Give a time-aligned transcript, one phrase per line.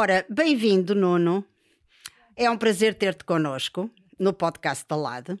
[0.00, 1.44] Ora, bem-vindo, Nuno.
[2.36, 5.36] É um prazer ter-te connosco no podcast da LAD.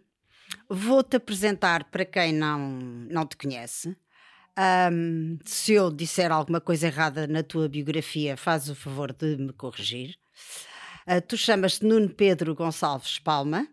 [0.68, 3.96] Vou-te apresentar para quem não, não te conhece.
[4.90, 9.52] Um, se eu disser alguma coisa errada na tua biografia, faz o favor de me
[9.52, 10.16] corrigir.
[11.06, 13.64] Uh, tu chamas-te Nuno Pedro Gonçalves Palma,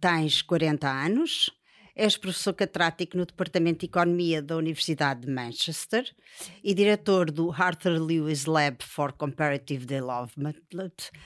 [0.00, 1.50] tens 40 anos,
[1.96, 6.14] És professor catedrático no Departamento de Economia da Universidade de Manchester
[6.62, 10.52] e diretor do Arthur Lewis Lab for Comparative Development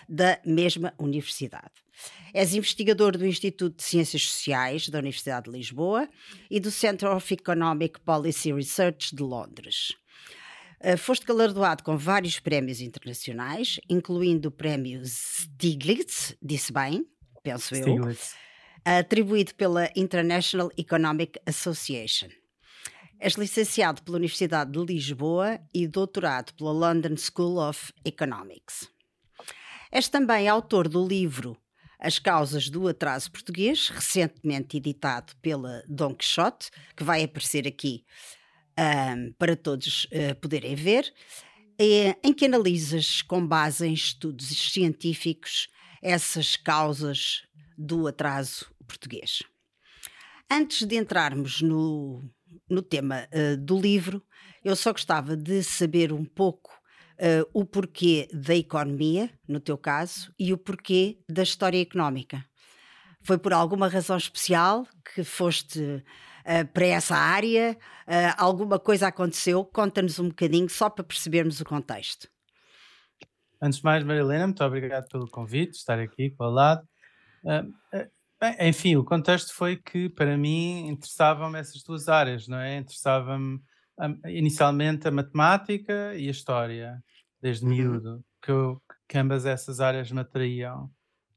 [0.09, 1.72] da mesma universidade.
[2.32, 6.09] És investigador do Instituto de Ciências Sociais da Universidade de Lisboa
[6.48, 9.96] e do Center of Economic Policy Research de Londres.
[10.82, 17.04] Uh, foste galardoado com vários prémios internacionais, incluindo o prémio Stiglitz, disse bem,
[17.42, 18.34] penso Stiglitz.
[18.34, 18.49] eu
[18.84, 22.28] atribuído pela International Economic Association.
[23.18, 28.88] És licenciado pela Universidade de Lisboa e doutorado pela London School of Economics.
[29.92, 31.56] És também autor do livro
[31.98, 38.04] As Causas do Atraso Português, recentemente editado pela Don Quixote, que vai aparecer aqui
[38.78, 41.12] um, para todos uh, poderem ver,
[42.22, 45.68] em que analisas, com base em estudos científicos,
[46.02, 47.46] essas causas
[47.80, 49.42] do atraso português.
[50.50, 52.22] Antes de entrarmos no,
[52.68, 54.22] no tema uh, do livro,
[54.62, 56.70] eu só gostava de saber um pouco
[57.14, 62.45] uh, o porquê da economia, no teu caso, e o porquê da história económica.
[63.22, 67.78] Foi por alguma razão especial que foste uh, para essa área?
[68.37, 69.65] alguma coisa aconteceu?
[69.65, 72.28] Conta-nos um bocadinho, só para percebermos o contexto.
[73.62, 76.90] Antes de mais, Marilena, muito obrigado pelo convite, estar aqui com o lado.
[78.41, 82.78] Bem, enfim, o contexto foi que, para mim, interessavam-me essas duas áreas, não é?
[82.78, 83.60] Interessava-me
[84.28, 87.05] inicialmente a matemática e a história,
[87.41, 87.71] desde uhum.
[87.71, 90.91] miúdo, que, eu, que ambas essas áreas me atraíam.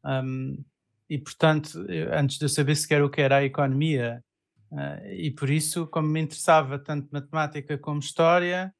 [0.06, 0.63] Um,
[1.09, 4.24] e, portanto, eu, antes de eu saber sequer o que era a economia,
[4.72, 8.74] uh, e por isso, como me interessava tanto matemática como história,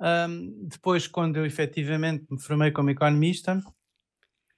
[0.00, 3.60] um, depois, quando eu efetivamente me formei como economista,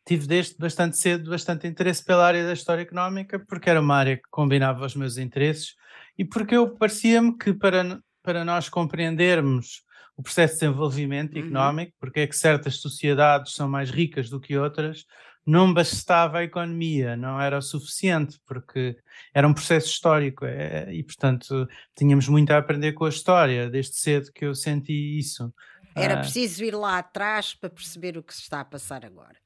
[0.06, 4.16] tive desde bastante cedo bastante interesse pela área da história económica, porque era uma área
[4.16, 5.74] que combinava os meus interesses
[6.18, 9.82] e porque eu parecia-me que para, para nós compreendermos
[10.16, 11.46] o processo de desenvolvimento uhum.
[11.46, 15.06] económico, porque é que certas sociedades são mais ricas do que outras,
[15.46, 18.96] não bastava a economia, não era o suficiente, porque
[19.32, 23.96] era um processo histórico é, e, portanto, tínhamos muito a aprender com a história, desde
[23.96, 25.52] cedo que eu senti isso.
[25.94, 26.18] Era ah.
[26.18, 29.39] preciso ir lá atrás para perceber o que se está a passar agora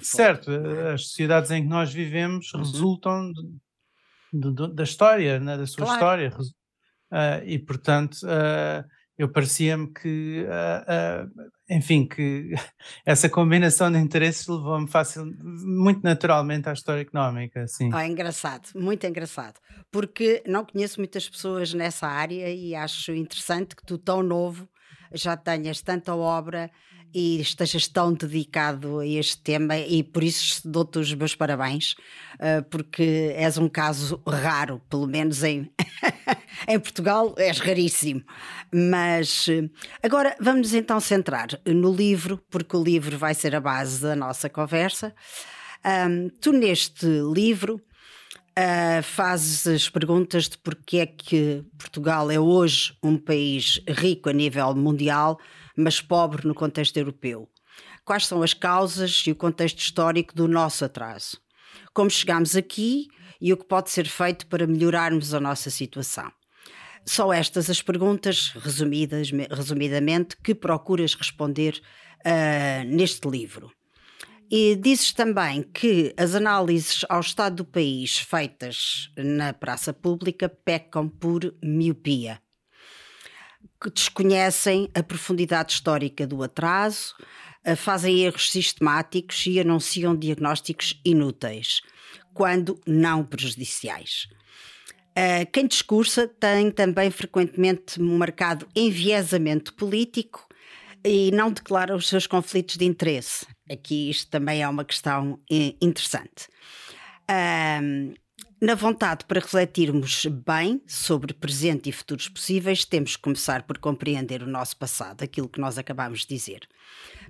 [0.00, 0.92] certo, é?
[0.92, 2.60] as sociedades em que nós vivemos uhum.
[2.60, 3.32] resultam
[4.32, 6.22] de, de, da história, né, da sua claro.
[6.22, 6.56] história.
[7.10, 8.84] Uh, e, portanto, uh,
[9.16, 12.50] eu parecia-me que, uh, enfim, que
[13.06, 17.62] essa combinação de interesses levou-me fácil, muito naturalmente à história económica.
[17.62, 17.90] Assim.
[17.92, 19.58] Oh, é engraçado, muito engraçado,
[19.90, 24.68] porque não conheço muitas pessoas nessa área e acho interessante que tu, tão novo,
[25.12, 26.70] já tenhas tanta obra
[27.16, 31.94] e estejas tão dedicado a este tema e por isso dou-te os meus parabéns,
[32.34, 35.70] uh, porque és um caso raro, pelo menos em,
[36.68, 38.22] em Portugal és raríssimo.
[38.70, 39.66] Mas uh,
[40.02, 44.50] agora vamos então centrar no livro, porque o livro vai ser a base da nossa
[44.50, 45.14] conversa.
[45.82, 47.80] Um, tu neste livro
[48.58, 54.32] Uh, fazes as perguntas de porque é que Portugal é hoje um país rico a
[54.32, 55.38] nível mundial,
[55.76, 57.48] mas pobre no contexto europeu.
[58.04, 61.38] Quais são as causas e o contexto histórico do nosso atraso?
[61.92, 63.08] Como chegamos aqui
[63.40, 66.30] e o que pode ser feito para melhorarmos a nossa situação?
[67.04, 71.80] São estas as perguntas, resumidas, resumidamente, que procuras responder
[72.20, 73.70] uh, neste livro.
[74.50, 81.08] E dizes também que as análises ao estado do país feitas na praça pública pecam
[81.08, 82.40] por miopia
[83.80, 87.14] que desconhecem a profundidade histórica do atraso,
[87.64, 91.80] eh, fazem erros sistemáticos e anunciam diagnósticos inúteis,
[92.32, 94.28] quando não prejudiciais.
[95.14, 100.46] Eh, quem discursa tem também frequentemente marcado enviesamento político
[101.04, 103.46] e não declara os seus conflitos de interesse.
[103.70, 106.48] Aqui isto também é uma questão eh, interessante
[108.60, 114.42] na vontade para refletirmos bem sobre presente e futuros possíveis, temos que começar por compreender
[114.42, 116.66] o nosso passado, aquilo que nós acabamos de dizer.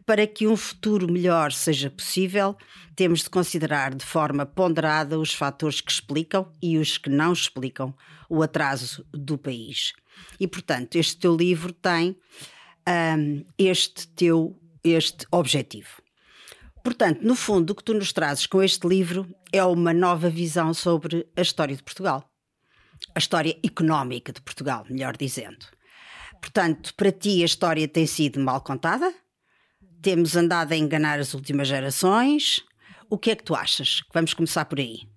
[0.05, 2.57] Para que um futuro melhor seja possível,
[2.95, 7.93] temos de considerar de forma ponderada os fatores que explicam e os que não explicam
[8.29, 9.95] o atraso do país.
[10.39, 12.17] E, portanto, este teu livro tem
[13.19, 16.06] um, este teu este objetivo.
[16.87, 20.73] Portanto, no fundo, o que tu nos trazes com este livro é uma nova visão
[20.73, 22.31] sobre a história de Portugal.
[23.13, 25.67] A história económica de Portugal, melhor dizendo.
[26.41, 29.13] Portanto, para ti a história tem sido mal contada?
[30.01, 32.65] Temos andado a enganar as últimas gerações?
[33.11, 34.05] O que é que tu achas?
[34.15, 35.09] Vamos começar por aí.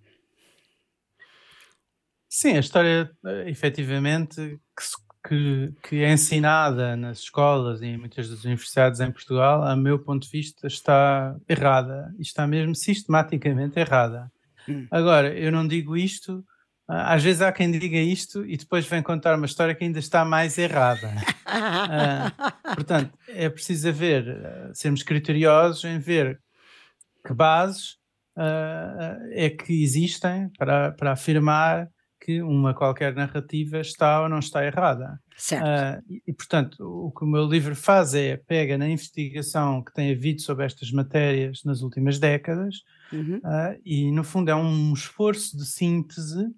[2.28, 4.84] Sim, a história, eh, efetivamente, que,
[5.30, 10.00] que, que, é ensinada nas escolas e em muitas das universidades em Portugal, a meu
[10.00, 12.14] ponto de vista, está errada.
[12.18, 14.32] Está mesmo sistematicamente errada.
[14.68, 14.88] Hum.
[14.90, 16.44] Agora, eu não digo isto
[16.90, 20.00] ah, às vezes há quem diga isto e depois vem contar uma história que ainda
[20.00, 21.14] está mais errada.
[21.46, 26.42] uh, portanto, é preciso ver, uh, sermos criteriosos em ver
[27.24, 27.92] que bases
[28.36, 31.88] uh, é que existem para, para afirmar
[32.30, 35.20] que uma qualquer narrativa está ou não está errada.
[35.36, 36.04] Certo.
[36.08, 40.12] E, e, portanto, o que o meu livro faz é pega na investigação que tem
[40.12, 43.42] havido sobre estas matérias nas últimas décadas uhum.
[43.84, 46.54] e, no fundo, é um esforço de síntese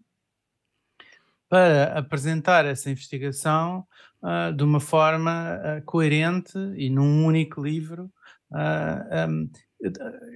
[1.48, 3.86] para apresentar essa investigação
[4.22, 8.12] uh, de uma forma uh, coerente e num único livro
[8.52, 9.50] uh, um,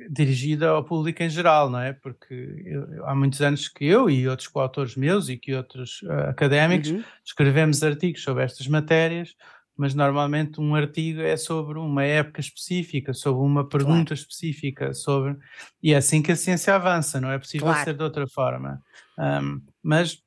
[0.09, 1.93] dirigida ao público em geral, não é?
[1.93, 6.91] Porque eu, há muitos anos que eu e outros coautores meus e que outros académicos
[6.91, 7.03] uhum.
[7.23, 9.35] escrevemos artigos sobre estas matérias,
[9.77, 14.13] mas normalmente um artigo é sobre uma época específica, sobre uma pergunta claro.
[14.13, 15.37] específica, sobre
[15.83, 17.83] e é assim que a ciência avança, não é possível claro.
[17.83, 18.81] ser de outra forma.
[19.17, 20.17] Um, mas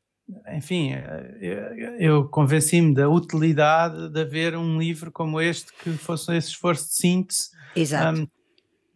[0.54, 6.48] enfim, eh, eu convenci-me da utilidade de haver um livro como este que fosse esse
[6.48, 8.26] esforço de síntese um,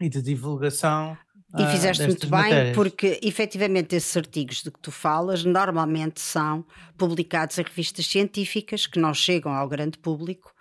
[0.04, 1.16] e de divulgação.
[1.58, 2.74] E ah, fizeste uh, muito bem, matérias.
[2.74, 6.64] porque efetivamente esses artigos de que tu falas normalmente são
[6.96, 10.52] publicados em revistas científicas que não chegam ao grande público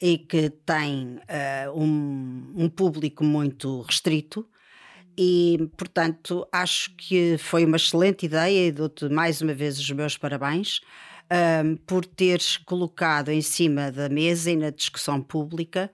[0.00, 4.46] e que têm uh, um, um público muito restrito
[5.18, 10.18] e, portanto, acho que foi uma excelente ideia e dou-te mais uma vez os meus
[10.18, 10.80] parabéns
[11.64, 15.90] um, por teres colocado em cima da mesa e na discussão pública,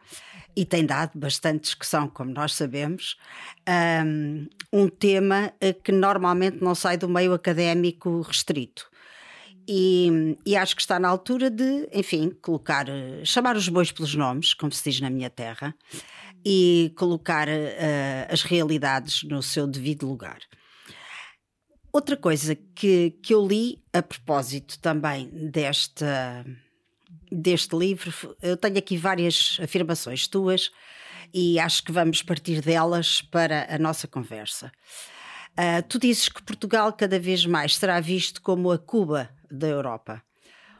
[0.54, 3.16] e tem dado bastante discussão, como nós sabemos,
[4.72, 5.52] um, tema
[5.82, 8.90] que normalmente não sai do meio académico restrito.
[9.66, 12.87] E, e, acho que está na altura de, enfim, colocar,
[13.25, 15.75] chamar os bois pelos nomes, como se diz na minha terra,
[16.44, 17.52] e colocar uh,
[18.28, 20.38] as realidades no seu devido lugar.
[21.93, 26.44] Outra coisa que, que eu li a propósito também desta,
[27.32, 28.12] deste livro,
[28.43, 30.70] eu tenho aqui várias afirmações tuas
[31.32, 34.70] e acho que vamos partir delas para a nossa conversa.
[35.52, 40.23] Uh, tu dizes que Portugal cada vez mais será visto como a Cuba da Europa.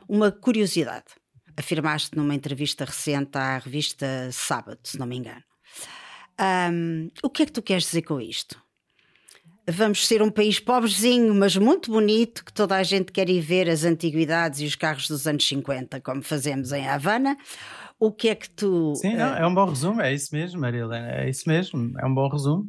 [0.09, 1.07] Uma curiosidade,
[1.57, 5.43] afirmaste numa entrevista recente à revista Sábado, se não me engano.
[6.41, 8.62] Um, o que é que tu queres dizer com isto?
[9.69, 13.71] Vamos ser um país pobrezinho, mas muito bonito, que toda a gente quer ir ver
[13.71, 17.37] as antiguidades e os carros dos anos 50, como fazemos em Havana.
[17.99, 18.95] O que é que tu.
[18.97, 22.05] Sim, não, é um bom resumo, é isso mesmo, Maria Helena, é isso mesmo, é
[22.05, 22.69] um bom resumo.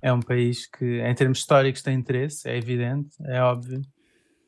[0.00, 3.82] É um país que, em termos históricos, tem interesse, é evidente, é óbvio,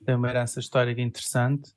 [0.07, 1.71] tem uma herança histórica interessante.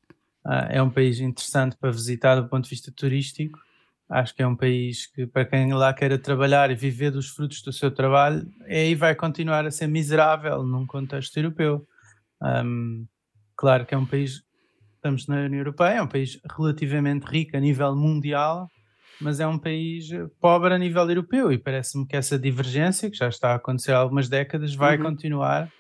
[0.46, 3.65] Uh, é um país interessante para visitar do ponto de vista turístico
[4.10, 7.62] Acho que é um país que, para quem lá queira trabalhar e viver dos frutos
[7.64, 11.88] do seu trabalho, aí vai continuar a ser miserável num contexto europeu.
[12.42, 13.08] Um,
[13.56, 14.44] claro que é um país,
[14.96, 18.70] estamos na União Europeia, é um país relativamente rico a nível mundial,
[19.20, 20.10] mas é um país
[20.40, 23.98] pobre a nível europeu e parece-me que essa divergência, que já está a acontecer há
[23.98, 25.04] algumas décadas, vai uhum.
[25.04, 25.72] continuar,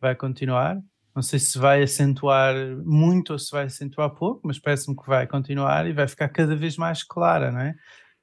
[0.00, 0.78] vai continuar.
[1.14, 2.54] Não sei se vai acentuar
[2.84, 6.56] muito ou se vai acentuar pouco, mas parece-me que vai continuar e vai ficar cada
[6.56, 7.74] vez mais clara, não é?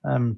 [0.04, 0.36] Um,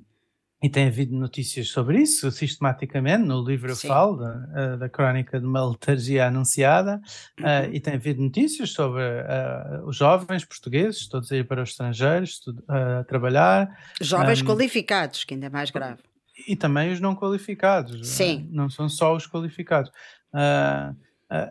[0.63, 3.25] e tem havido notícias sobre isso sistematicamente.
[3.25, 7.01] No livro eu falo da, da crónica de uma letargia anunciada,
[7.37, 7.45] uhum.
[7.45, 11.71] uh, e tem havido notícias sobre uh, os jovens portugueses, todos a ir para os
[11.71, 13.77] estrangeiros a uh, trabalhar.
[13.99, 16.01] Jovens um, qualificados, que ainda é mais grave.
[16.47, 18.07] E também os não qualificados.
[18.07, 18.47] Sim.
[18.49, 19.91] Não são só os qualificados.
[20.33, 20.95] Uh,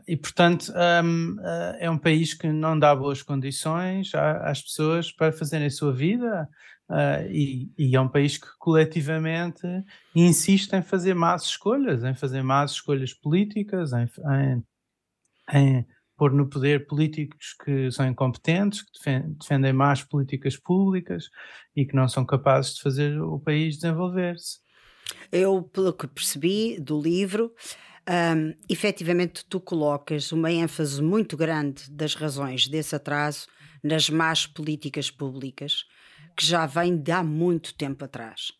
[0.06, 0.72] e, portanto,
[1.04, 5.66] um, uh, ah, é um país que não dá boas condições às pessoas para fazerem
[5.66, 6.48] a sua vida
[6.88, 9.66] uh, e, é um país que coletivamente
[10.14, 14.64] insiste em fazer más escolhas, em fazer más escolhas políticas, em, em,
[15.52, 15.86] em
[16.16, 21.28] pôr no poder políticos que são incompetentes, que defendem más políticas públicas
[21.74, 24.60] e que não são capazes de fazer o país desenvolver-se.
[25.32, 27.52] Eu, pelo que percebi do livro,
[28.08, 33.46] um, efetivamente tu colocas uma ênfase muito grande das razões desse atraso
[33.82, 35.84] nas más políticas públicas
[36.36, 38.52] que já vem de há muito tempo atrás.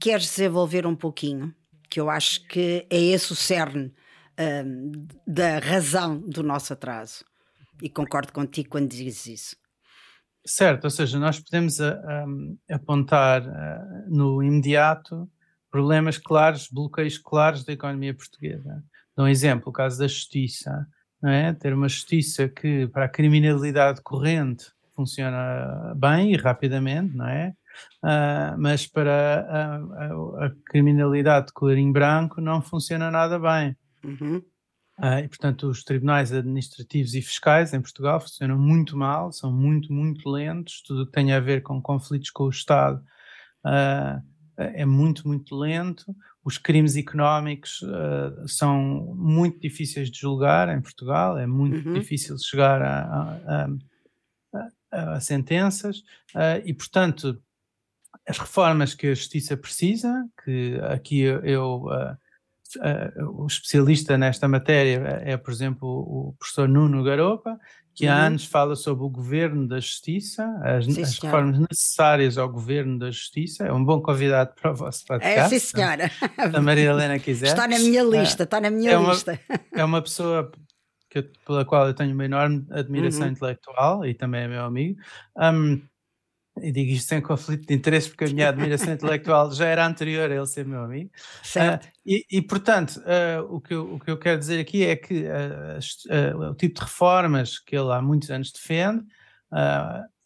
[0.00, 1.54] Queres desenvolver um pouquinho
[1.88, 3.92] que eu acho que é esse o cerne
[4.38, 4.92] um,
[5.26, 7.24] da razão do nosso atraso.
[7.82, 9.56] E concordo contigo quando dizes isso.
[10.46, 15.28] Certo, ou seja, nós podemos a, a, apontar a, no imediato
[15.70, 18.82] problemas claros, bloqueios claros da economia portuguesa.
[19.16, 20.86] Dou um exemplo, o caso da justiça,
[21.22, 21.52] não é?
[21.52, 27.54] Ter uma justiça que para a criminalidade corrente funciona bem e rapidamente, não é?
[28.02, 33.76] Uh, mas para a, a, a, criminalidade de colorinho branco não funciona nada bem.
[34.04, 34.42] Uhum.
[34.98, 39.92] Uh, e, portanto, os tribunais administrativos e fiscais em Portugal funcionam muito mal, são muito,
[39.92, 40.82] muito lentos.
[40.82, 43.02] Tudo que tem a ver com conflitos com o Estado
[43.64, 44.29] uh,
[44.64, 46.14] é muito, muito lento.
[46.44, 51.94] Os crimes económicos uh, são muito difíceis de julgar em Portugal, é muito uhum.
[51.94, 53.02] difícil chegar a,
[53.46, 53.68] a,
[54.92, 56.02] a, a sentenças,
[56.64, 57.40] e, portanto,
[58.26, 61.40] as reformas que a justiça precisa, que aqui eu.
[61.40, 62.16] eu uh,
[63.36, 67.58] o especialista nesta matéria é, por exemplo, o professor Nuno Garopa,
[67.94, 68.12] que uhum.
[68.12, 72.98] há anos fala sobre o governo da justiça, as, sim, as reformas necessárias ao governo
[72.98, 73.64] da justiça.
[73.64, 75.54] É um bom convidado para o vosso podcast.
[75.54, 76.08] É, sim, senhora.
[76.08, 77.48] Se a Maria Helena quiser.
[77.48, 79.38] Está na minha lista, está na minha é lista.
[79.48, 80.50] Uma, é uma pessoa
[81.10, 83.32] que, pela qual eu tenho uma enorme admiração uhum.
[83.32, 84.98] intelectual e também é meu amigo.
[85.36, 85.82] Um,
[86.62, 90.30] e digo isto sem conflito de interesse, porque a minha admiração intelectual já era anterior
[90.30, 91.10] a ele ser meu amigo.
[91.42, 91.86] Certo.
[91.86, 94.96] Uh, e, e, portanto, uh, o, que eu, o que eu quero dizer aqui é
[94.96, 99.04] que uh, o tipo de reformas que ele há muitos anos defende,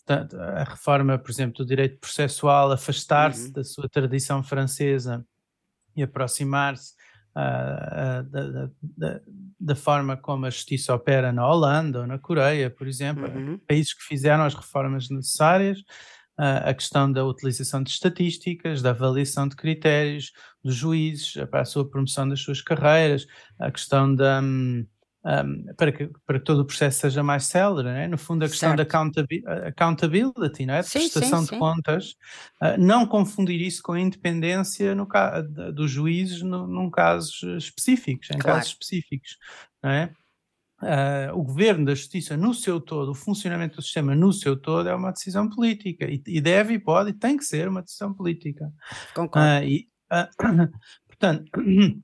[0.05, 3.53] portanto, a reforma, por exemplo, do direito processual, afastar-se uhum.
[3.53, 5.25] da sua tradição francesa
[5.97, 6.95] e aproximar-se
[7.35, 8.23] da,
[8.81, 9.21] da,
[9.59, 13.59] da, forma como a justiça opera na Holanda ou na Coreia, por exemplo, uhum.
[13.67, 15.83] países que fizeram as reformas necessárias,
[16.37, 21.89] a questão da utilização de estatísticas, da avaliação de critérios dos juízes para a sua
[21.89, 23.27] promoção das suas carreiras,
[23.59, 24.41] a questão da.
[24.41, 24.87] Um,
[25.27, 28.07] um, para, que, para que todo o processo seja mais célere, né?
[28.07, 28.87] no fundo a questão certo.
[28.87, 30.83] da accountability, não é?
[30.83, 31.59] Sim, prestação sim, de sim.
[31.59, 32.11] contas,
[32.61, 35.09] uh, não confundir isso com a independência no,
[35.73, 38.59] dos juízes num casos específicos, em claro.
[38.59, 39.39] casos específicos,
[39.83, 40.13] não é?
[40.85, 44.87] Uh, o governo da justiça no seu todo, o funcionamento do sistema no seu todo
[44.87, 48.13] é uma decisão política e, e deve e pode e tem que ser uma decisão
[48.13, 48.71] política.
[49.15, 49.65] Concordo.
[49.65, 50.69] Uh, e, uh,
[51.09, 51.51] portanto,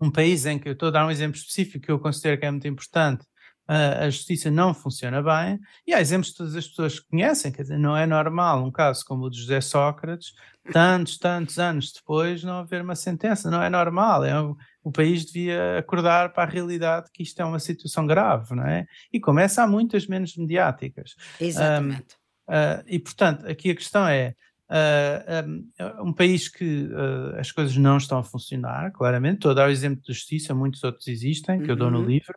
[0.00, 2.46] um país em que eu estou a dar um exemplo específico que eu considero que
[2.46, 3.26] é muito importante,
[3.66, 7.78] a justiça não funciona bem, e há exemplos que todas as pessoas conhecem, quer dizer,
[7.78, 10.34] não é normal um caso como o de José Sócrates,
[10.70, 14.34] tantos, tantos anos depois não haver uma sentença, não é normal, é
[14.84, 18.86] o país devia acordar para a realidade que isto é uma situação grave, não é?
[19.10, 21.16] E começa há muitas menos mediáticas.
[21.40, 22.14] Exatamente.
[22.46, 24.34] Um, uh, e, portanto, aqui a questão é,
[24.70, 29.54] uh, um, um, país que uh, as coisas não estão a funcionar, claramente, estou a
[29.54, 31.70] dar o exemplo de justiça, muitos outros existem, que uhum.
[31.70, 32.06] eu dou no uhum.
[32.06, 32.34] livro,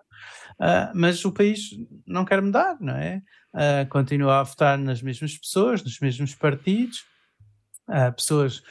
[0.96, 1.72] mas o país
[2.08, 3.22] não quer mudar, não é?
[3.90, 7.04] continua a votar nas mesmas pessoas, nos mesmos partidos,
[8.16, 8.64] pessoas,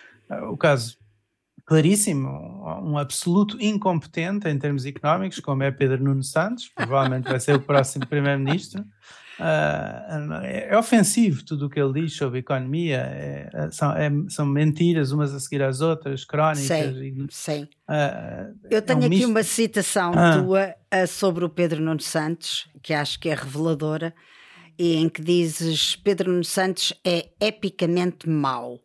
[0.50, 0.96] o caso
[1.66, 2.30] claríssimo,
[2.82, 7.60] um absoluto incompetente em termos económicos, como é Pedro Nuno Santos, provavelmente vai ser o
[7.60, 8.84] próximo primeiro-ministro.
[9.38, 14.46] Uh, é ofensivo tudo o que ele diz sobre economia, é, é, são, é, são,
[14.46, 16.96] mentiras umas a seguir às outras, crónicas.
[16.96, 17.68] Sim, e, sim.
[17.86, 19.28] Uh, Eu tenho é um aqui misto.
[19.28, 20.38] uma citação ah.
[20.38, 24.14] tua uh, sobre o Pedro Nuno Santos, que acho que é reveladora,
[24.78, 28.80] e em que dizes Pedro Nuno Santos é epicamente mau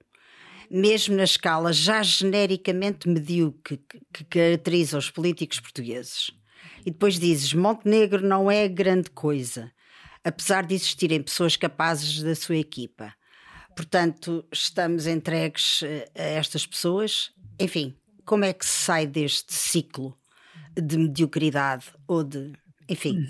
[0.72, 6.32] mesmo na escala já genericamente medíocre que caracteriza os políticos portugueses.
[6.86, 9.72] E depois dizes: Montenegro não é grande coisa,
[10.24, 13.14] apesar de existirem pessoas capazes da sua equipa.
[13.76, 17.32] Portanto, estamos entregues eh, a estas pessoas.
[17.60, 20.18] Enfim, como é que se sai deste ciclo
[20.76, 22.54] de mediocridade ou de.
[22.88, 23.26] Enfim.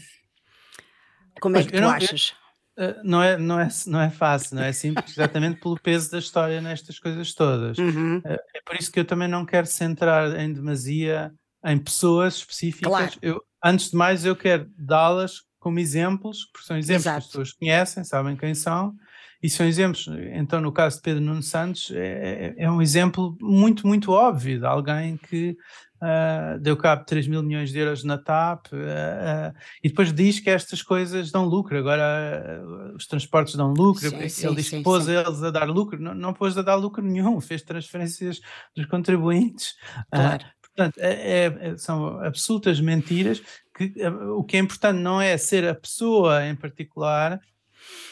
[1.39, 2.33] Como é que tu achas?
[2.81, 6.17] Eh, não é, não, é, não é fácil, não é simples, exatamente pelo peso da
[6.17, 7.77] história nestas coisas todas.
[7.77, 8.19] Uhum.
[8.25, 11.31] Eh, é por isso que eu também não quero centrar em demasia
[11.63, 12.89] em pessoas específicas.
[12.89, 13.11] Claro.
[13.21, 17.19] Eu, antes de mais, eu quero dá-las como exemplos, porque são exemplos Exato.
[17.19, 18.95] que as pessoas conhecem, sabem quem são,
[19.43, 20.07] e são exemplos.
[20.33, 24.57] Então, no caso de Pedro Nuno Santos, é, é, é um exemplo muito, muito óbvio
[24.57, 25.55] de alguém que
[26.01, 29.53] uh, deu cabo de 3 mil milhões de euros na TAP, uh, uh,
[29.84, 32.63] e depois diz que estas coisas dão lucro, agora
[32.96, 35.12] os transportes dão lucro, sim, ele sim, diz que pôs sim.
[35.12, 38.41] eles a dar lucro, não, não pôs a dar lucro nenhum, fez transferências
[38.75, 39.75] dos contribuintes.
[40.12, 40.43] Claro.
[40.62, 43.41] portanto, é, é, são absolutas mentiras,
[43.75, 43.93] que
[44.36, 47.39] o que é importante não é ser a pessoa em particular,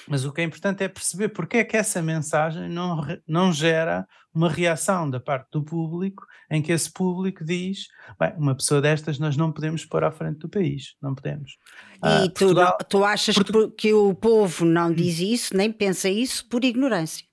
[0.08, 4.08] Mas o que é importante é perceber porque é que essa mensagem não, não gera
[4.40, 9.20] uma reação da parte do público em que esse público diz: bem, uma pessoa destas
[9.20, 11.58] nós não podemos pôr à frente do país, não podemos.
[12.04, 13.72] E uh, tu, Portugal, tu achas Portu...
[13.72, 17.28] que o povo não diz isso, nem pensa isso por ignorância?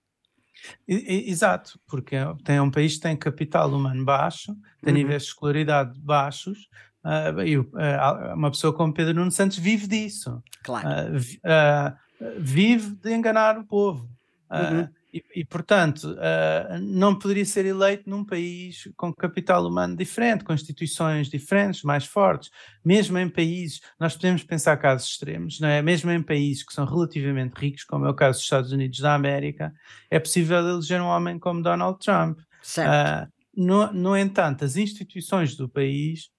[0.88, 4.98] Exato, porque tem um país que tem capital humano baixo, tem uhum.
[4.98, 6.68] níveis de escolaridade baixos,
[7.04, 7.66] uh, e uh,
[8.34, 10.42] uma pessoa como Pedro Nuno Santos vive disso.
[10.64, 10.88] Claro.
[11.18, 14.10] Uh, vive de enganar o povo.
[14.50, 14.88] Uhum.
[15.12, 16.14] E, e, portanto,
[16.82, 22.50] não poderia ser eleito num país com capital humano diferente, com instituições diferentes, mais fortes.
[22.84, 25.80] Mesmo em países, nós podemos pensar casos extremos, não é?
[25.80, 29.14] Mesmo em países que são relativamente ricos, como é o caso dos Estados Unidos da
[29.14, 29.72] América,
[30.10, 32.38] é possível eleger um homem como Donald Trump.
[32.62, 33.30] Certo.
[33.56, 36.30] no, no entanto, as instituições do país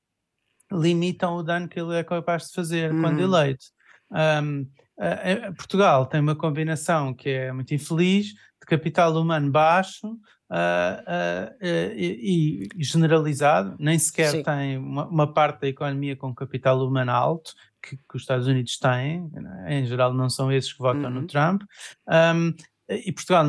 [0.72, 3.02] limitam o dano que ele é capaz de fazer uhum.
[3.02, 3.66] quando eleito.
[4.12, 4.62] Um,
[4.98, 8.34] uh, Portugal tem uma combinação que é muito infeliz
[8.68, 14.44] capital humano baixo uh, e, e, generalizado, nem sequer Sim.
[14.44, 18.78] tem uma, uma, parte da economia com capital humano alto, que, que, os Estados Unidos
[18.78, 19.32] têm,
[19.68, 21.22] em geral não são esses que votam uhum.
[21.22, 21.64] no Trump.
[22.08, 22.54] Um,
[22.90, 23.46] e Portugal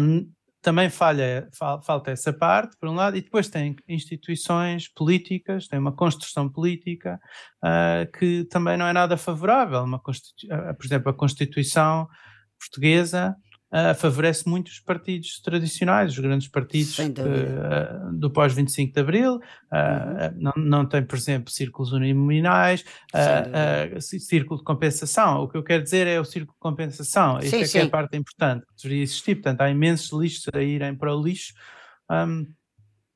[0.61, 1.49] também falha,
[1.83, 7.21] falta essa parte, por um lado, e depois tem instituições políticas, tem uma construção política
[7.65, 9.83] uh, que também não é nada favorável.
[9.83, 10.01] Uma uh,
[10.77, 12.09] por exemplo, a Constituição
[12.59, 13.37] portuguesa
[13.73, 20.35] uh, favorece muito os partidos tradicionais, os grandes partidos uh, do pós-25 de Abril, uh,
[20.37, 22.85] não, não tem, por exemplo, círculos uninominais,
[24.01, 25.43] círculo de compensação.
[25.43, 27.39] O que eu quero dizer é o círculo de compensação.
[27.39, 29.37] Esta é, é, a parte importante que deveria existir.
[29.37, 31.53] Portanto, há imensos lixos a irem para o lixo.
[32.11, 32.47] Um,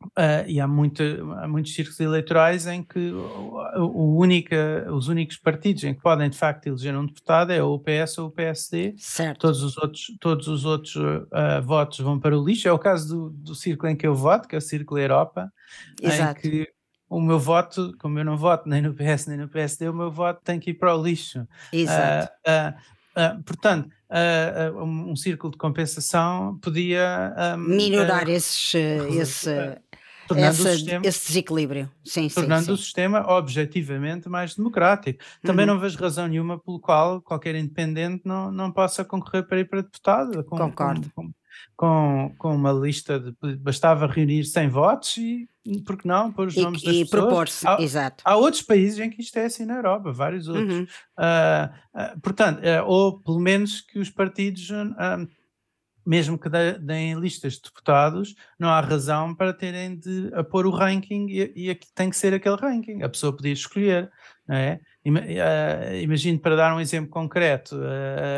[0.08, 1.02] Uh, e há, muito,
[1.38, 6.28] há muitos círculos eleitorais em que o, o única, os únicos partidos em que podem
[6.28, 8.94] de facto eleger um deputado é ou o PS ou o PSD.
[8.98, 9.40] Certo.
[9.40, 12.68] Todos os outros, todos os outros uh, votos vão para o lixo.
[12.68, 15.52] É o caso do, do círculo em que eu voto, que é o Círculo Europa,
[16.00, 16.38] Exato.
[16.38, 16.68] em que
[17.08, 20.10] o meu voto, como eu não voto nem no PS nem no PSD, o meu
[20.10, 21.46] voto tem que ir para o lixo.
[21.72, 22.32] Exato.
[22.46, 23.90] Uh, portanto,
[24.74, 29.50] um, um, círculo de compensação podia um, minorar esses, esse,
[30.26, 31.90] tornando Essa, sistema, esse desequilíbrio.
[32.04, 35.22] Sim, tornando sim, o sistema objetivamente mais democrático.
[35.42, 35.74] Também uhum.
[35.74, 39.82] não vejo razão nenhuma pelo qual qualquer independente não, não possa concorrer para ir para
[39.82, 40.44] deputado.
[40.44, 41.10] Com, Concordo.
[41.14, 41.30] Com,
[41.76, 43.56] com, com, uma lista de.
[43.56, 45.48] Bastava reunir 100 votos e,
[45.84, 47.10] por que não, pôr os e, nomes das e pessoas.
[47.10, 48.22] propor-se, exato.
[48.24, 50.78] Há outros países em que isto é assim na Europa, vários outros.
[50.78, 50.86] Uhum.
[51.18, 54.68] Uh, uh, portanto, uh, ou pelo menos que os partidos
[56.04, 56.48] mesmo que
[56.80, 61.74] deem listas de deputados, não há razão para terem de pôr o ranking e, e
[61.94, 63.02] tem que ser aquele ranking.
[63.02, 64.10] A pessoa podia escolher,
[64.46, 64.80] não é?
[65.04, 67.80] Eh, imagino, para dar um exemplo concreto,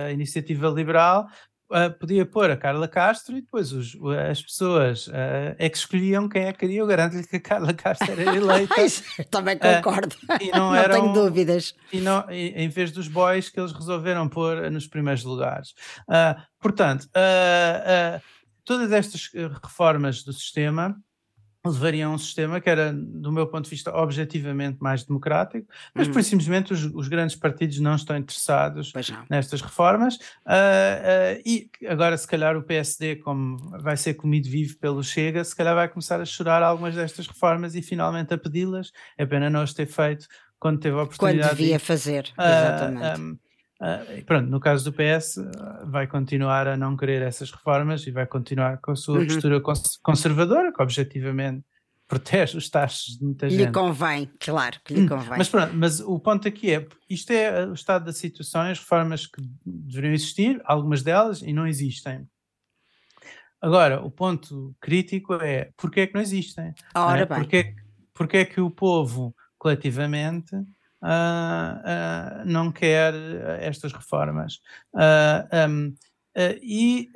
[0.06, 1.26] a iniciativa liberal
[1.70, 3.96] uh, podia pôr a Carla Castro e depois os,
[4.30, 6.80] as pessoas uh, é que escolhiam quem é que queria.
[6.80, 8.74] Eu garanto-lhe que a Carla Castro era eleita.
[9.30, 10.14] Também concordo.
[10.28, 11.74] Uh, e não, não eram, tenho dúvidas.
[11.92, 15.74] E, não, e, em vez dos boys que eles resolveram pôr nos primeiros lugares.
[16.60, 17.08] portanto,
[18.64, 19.30] todas estas
[19.62, 20.96] reformas do sistema
[21.64, 26.08] levariam a um sistema que era, do meu ponto de vista, objetivamente mais democrático, mas
[26.08, 26.22] hum.
[26.22, 28.92] simplesmente os, os, grandes partidos não estão interessados
[29.30, 30.16] nestas reformas.
[30.44, 35.42] Uh, uh, e agora, se calhar, o PSD, como vai ser comido vivo pelo Chega,
[35.42, 38.92] se calhar vai começar a chorar algumas destas reformas e finalmente a pedi-las.
[39.16, 40.26] É pena não as ter feito
[40.58, 41.48] quando teve a oportunidade.
[41.48, 43.20] Quando devia de, fazer, uh, exatamente.
[43.20, 43.38] Um,
[43.84, 48.10] Uh, pronto, no caso do PS, uh, vai continuar a não querer essas reformas e
[48.10, 49.26] vai continuar com a sua uhum.
[49.26, 51.62] postura cons conservadora, que objetivamente
[52.08, 53.66] protege os taxas de muita lhe gente.
[53.66, 55.38] Lhe convém, claro que lhe hum, convém.
[55.38, 59.26] Mas pronto, mas o ponto aqui é, isto é o estado da situação, as reformas
[59.26, 62.26] que deveriam existir, algumas delas, e não existem.
[63.60, 66.74] Agora, o ponto crítico é, porquê é que não existem?
[66.94, 67.26] Ora é?
[67.26, 67.38] bem.
[67.38, 67.74] Porquê,
[68.12, 70.54] porquê é que o povo, coletivamente,
[71.04, 73.14] uh, uh, não quer
[73.60, 74.60] estas reformas.
[75.68, 75.94] Um,
[76.62, 77.08] e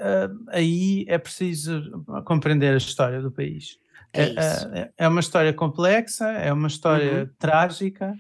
[0.51, 3.79] aí é preciso compreender a história do país.
[4.13, 7.31] É, é, uma história complexa, é uma história uhum.
[7.37, 8.15] trágica,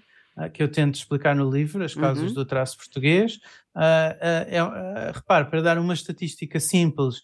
[0.52, 2.34] que eu tento explicar no livro, As Causas uhum.
[2.34, 3.38] do Traço Português.
[3.76, 7.22] Uh, repare, para dar uma estatística simples,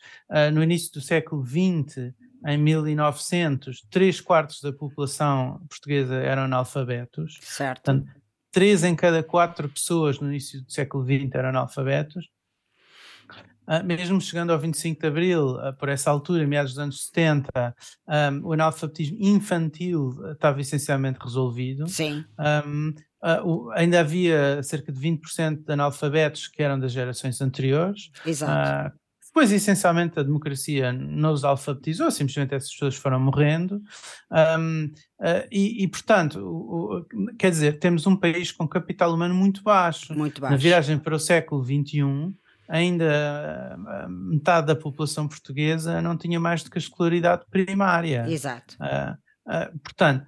[0.53, 2.15] no início do século XX,
[2.47, 7.39] em 1900, três quartos da população portuguesa eram analfabetos.
[7.41, 7.83] Certo.
[7.83, 8.24] Portanto,
[8.55, 12.29] três em cada quatro pessoas no início do século XX eram analfabetos.
[13.67, 17.75] Uh, mesmo chegando ao 25 de Abril, uh, por essa altura, meados dos anos 70,
[18.07, 21.89] um, o analfabetismo infantil estava essencialmente resolvido.
[21.89, 22.25] Sim.
[22.39, 28.11] Um, uh, ainda havia cerca de 20% de analfabetos que eram das gerações anteriores.
[28.25, 28.97] Exato.
[29.35, 33.83] Depois, essencialmente, a democracia não os alfabetizou, simplesmente essas pessoas foram morrendo.
[34.31, 34.85] Um,
[35.21, 39.61] uh, e, e, portanto, o, o, quer dizer, temos um país com capital humano muito
[39.65, 40.17] baixo.
[40.17, 40.53] Muito baixo.
[40.53, 42.33] Na viragem para o século XXI,
[42.69, 48.27] ainda uh, metade da população portuguesa não tinha mais do que a escolaridade primária.
[48.29, 48.77] Exato.
[48.81, 50.25] Uh, portanto,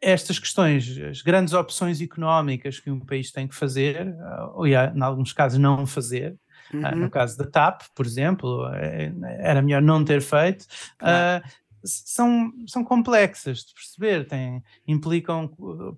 [0.00, 4.16] estas questões, as grandes opções económicas que um país tem que fazer,
[4.54, 6.43] ou, em alguns casos, não fazer, ah,
[6.74, 6.96] uhum.
[6.96, 10.66] no caso da TAP, por exemplo, é, era melhor não ter feito.
[10.98, 11.44] Claro.
[11.44, 15.48] Uh, são, são complexas de perceber, têm, implicam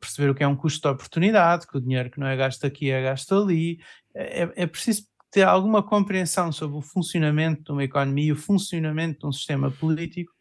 [0.01, 2.67] perceber o que é um custo de oportunidade, que o dinheiro que não é gasto
[2.67, 3.79] aqui é gasto ali.
[4.15, 9.27] É, é preciso ter alguma compreensão sobre o funcionamento de uma economia, o funcionamento de
[9.27, 10.33] um sistema político,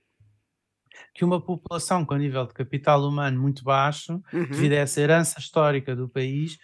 [1.14, 4.46] que uma população com nível de capital humano muito baixo, uhum.
[4.46, 6.58] devido a essa herança histórica do país,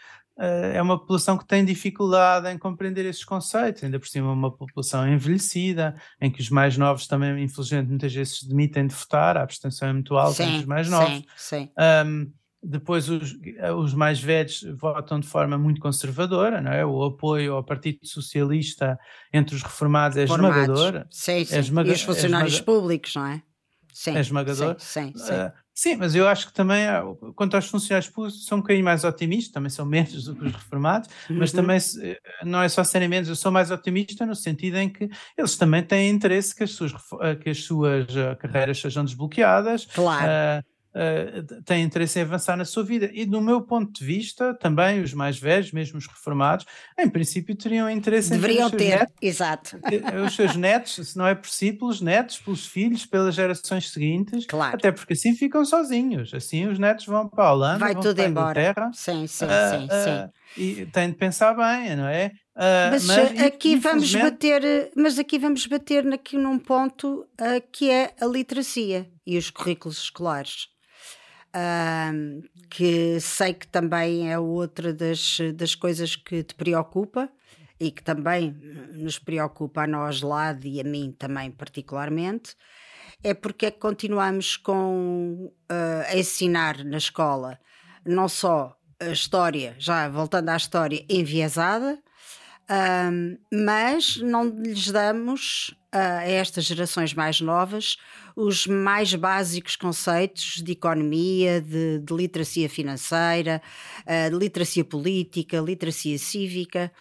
[0.73, 5.07] é uma população que tem dificuldade em compreender esses conceitos, ainda por cima uma população
[5.07, 9.43] envelhecida, em que os mais novos também, infelizmente, muitas vezes se demitem de votar, a
[9.43, 11.17] abstenção é muito alta entre os mais novos.
[11.17, 11.69] Sim, sim.
[12.07, 12.31] Um,
[12.63, 13.35] depois os,
[13.77, 16.85] os, mais velhos votam de forma muito conservadora, não é?
[16.85, 18.99] O apoio ao Partido Socialista
[19.33, 21.05] entre os reformados é esmagador.
[21.09, 21.55] Sim, sim.
[21.55, 23.41] É esmaga, e os funcionários é esmaga, públicos, não é?
[23.93, 24.75] Sim, é esmagador.
[24.79, 25.33] Sim, sim.
[25.33, 26.85] Uh, Sim, mas eu acho que também,
[27.35, 30.53] quanto aos funcionários públicos, são um bocadinho mais otimistas, também são menos do que os
[30.53, 31.37] reformados, uhum.
[31.37, 34.89] mas também eh, não é só serem menos, eu sou mais otimista no sentido em
[34.89, 36.93] que eles também têm interesse que as suas,
[37.41, 38.05] que as suas
[38.39, 39.85] carreiras sejam desbloqueadas.
[39.85, 40.61] Claro.
[40.61, 43.09] Uh, uh, têm interesse em avançar na sua vida.
[43.13, 46.65] E, do meu ponto de vista, também os mais velhos, mesmo os reformados,
[46.97, 48.77] em princípio teriam interesse Deveriam em ter.
[48.77, 49.79] Deveriam ter, netos, exato.
[50.25, 54.45] Os seus netos, se não é por si, pelos netos, pelos filhos, pelas gerações seguintes.
[54.45, 54.75] Claro.
[54.75, 56.33] Até porque assim ficam sozinhos.
[56.33, 58.29] Assim os netos vão para a Holanda, Vai vão tudo para a.
[58.29, 58.91] Inglaterra.
[58.93, 60.29] Sim, sim, uh, sim, sim.
[60.57, 62.31] E têm de pensar bem, não é?
[62.55, 67.89] Uh, mas, mas, aqui vamos bater, mas aqui vamos bater aqui num ponto uh, que
[67.89, 70.67] é a literacia e os currículos escolares
[71.55, 77.29] uh, que sei que também é outra das, das coisas que te preocupa
[77.79, 78.51] e que também
[78.93, 82.55] nos preocupa a nós lá e a mim também particularmente,
[83.23, 87.59] é porque é que continuamos com, uh, a ensinar na escola
[88.05, 91.99] não só a história, já voltando à história, enviesada,
[92.69, 97.97] um, mas não lhes damos a estas gerações mais novas
[98.35, 103.61] os mais básicos conceitos de economia, de, de literacia financeira,
[104.01, 106.91] uh, de literacia política, literacia cívica.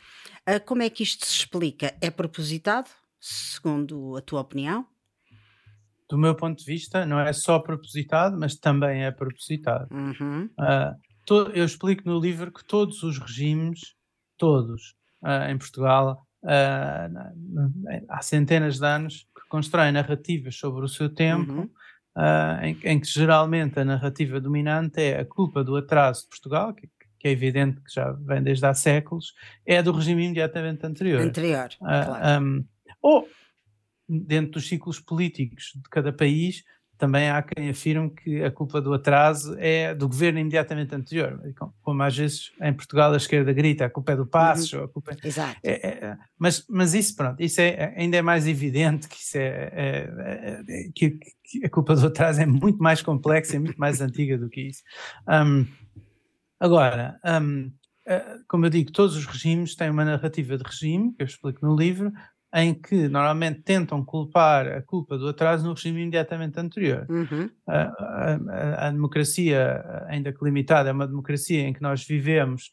[0.48, 1.94] Uh, como é que isto se explica?
[2.00, 4.86] É propositado, segundo a tua opinião?
[6.08, 9.88] Do meu ponto de vista, não é só propositado, mas também é propositado.
[9.94, 10.50] Uhum.
[10.58, 13.94] Uh, eu explico no livro que todos os regimes,
[14.36, 21.08] todos, uh, em Portugal uh, há centenas de anos que constroem narrativas sobre o seu
[21.08, 21.70] tempo, uhum.
[22.16, 26.74] uh, em, em, que geralmente a narrativa dominante é a culpa do atraso de Portugal,
[26.74, 29.34] que, que, é evidente que já vem desde há séculos,
[29.66, 31.20] é do regime imediatamente anterior.
[31.20, 32.44] Anterior, claro.
[32.44, 32.64] Um,
[33.02, 33.28] ou
[34.08, 36.64] dentro dos ciclos políticos de cada país,
[37.00, 41.40] também há quem afirme que a culpa do atraso é do governo imediatamente anterior.
[41.82, 44.84] Como às vezes em Portugal a esquerda grita, a culpa é do Passos, uhum.
[44.84, 45.26] a culpa é...
[45.26, 45.56] Exato.
[45.64, 49.38] É, é, é, mas, mas isso, pronto, isso é, ainda é mais evidente que, isso
[49.38, 53.78] é, é, é que, que, a culpa do atraso é muito mais complexa e muito
[53.78, 54.82] mais antiga do que isso.
[55.26, 55.66] Um,
[56.60, 57.72] agora, um,
[58.06, 61.64] eh, como eu digo, todos os regimes têm uma narrativa de regime, que eu explico
[61.66, 62.12] no livro,
[62.54, 67.06] em que normalmente tentam culpar a culpa do atraso no regime imediatamente anterior.
[67.08, 67.48] Uhum.
[67.68, 72.72] A, a, a, democracia, ainda que limitada, é uma democracia em que nós vivemos,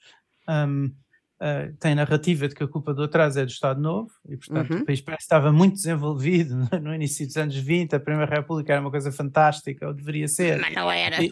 [0.50, 4.36] um, uh, tem narrativa de que a culpa do atraso é do Estado Novo, e
[4.36, 4.82] portanto uhum.
[4.82, 8.74] o país parece que estava muito desenvolvido no início dos anos 20, a Primeira República
[8.74, 10.60] era uma coisa fantástica, ou deveria ser.
[10.60, 11.22] Mas não era.
[11.22, 11.32] E,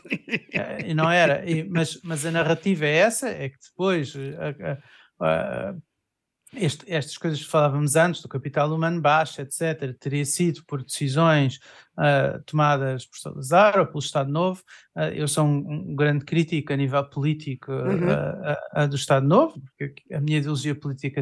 [0.85, 4.13] e não era, e, mas, mas a narrativa é essa, é que depois...
[5.19, 5.73] A,
[6.57, 11.59] este, estas coisas que falávamos antes, do capital humano baixo, etc., teria sido por decisões
[11.97, 14.61] uh, tomadas por Salazar ou pelo Estado Novo.
[14.95, 18.83] Uh, eu sou um, um, grande crítico a nível político uhum.
[18.83, 21.21] uh, do Estado Novo, porque a minha ideologia política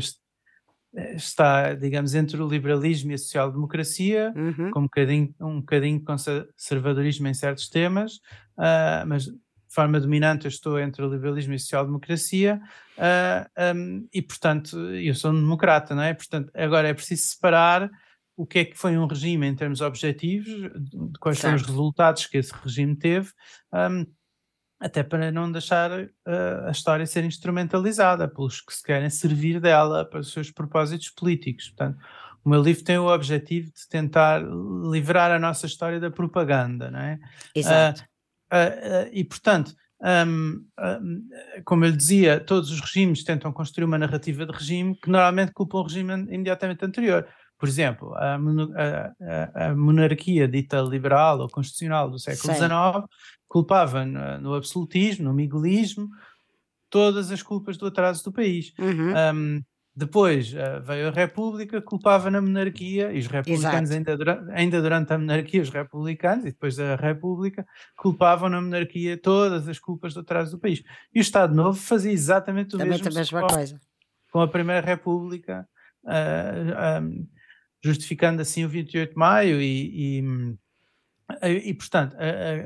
[1.16, 4.72] está, digamos, entre o liberalismo e a social-democracia, uhum.
[4.72, 8.20] com um bocadinho, um bocadinho de conservadorismo em certos temas,
[9.08, 9.28] mas
[9.74, 12.62] de forma dominante eu estou entre o liberalismo e a social-democracia
[12.96, 16.14] uh, um, e, portanto, eu sou um democrata, não é?
[16.14, 17.90] Portanto, agora é preciso separar
[18.38, 21.54] o que é que foi um regime em termos objetivos, de quais certo.
[21.54, 23.32] foram os resultados que esse regime teve,
[23.74, 24.06] um,
[24.80, 30.06] até para não deixar uh, a história ser instrumentalizada pelos que se querem servir dela
[30.06, 31.70] para os seus propósitos políticos.
[31.70, 31.98] Portanto,
[32.46, 34.44] o meu livro tem o objetivo de tentar
[34.92, 37.20] livrar a nossa história da propaganda, não é?
[37.56, 38.02] Exato.
[38.02, 38.13] Uh,
[38.54, 41.30] uh, e, portanto, um, um,
[41.64, 45.78] como eu dizia, todos os regimes tentam construir uma narrativa de regime que normalmente culpa
[45.78, 47.26] o regime imediatamente anterior.
[47.58, 53.08] Por exemplo, a, a, a monarquia dita liberal ou constitucional do século XIX
[53.48, 56.10] culpava no, no, absolutismo, no miguelismo,
[56.90, 58.74] todas as culpas do atraso do país.
[58.78, 59.14] Uhum.
[59.34, 59.62] Um,
[59.96, 65.14] depois uh, veio a República, culpava na monarquia, e os republicanos, ainda, dura ainda durante
[65.14, 70.22] a monarquia, os republicanos, e depois da República, culpavam na monarquia todas as culpas do
[70.22, 70.84] atraso do país.
[71.14, 73.08] E o Estado Novo fazia exatamente o Também mesmo.
[73.08, 73.80] a mesma coisa.
[74.32, 75.68] Com a Primeira República,
[76.04, 77.28] uh, um,
[77.84, 80.58] justificando assim o 28 de maio e, e
[81.42, 82.16] e, portanto,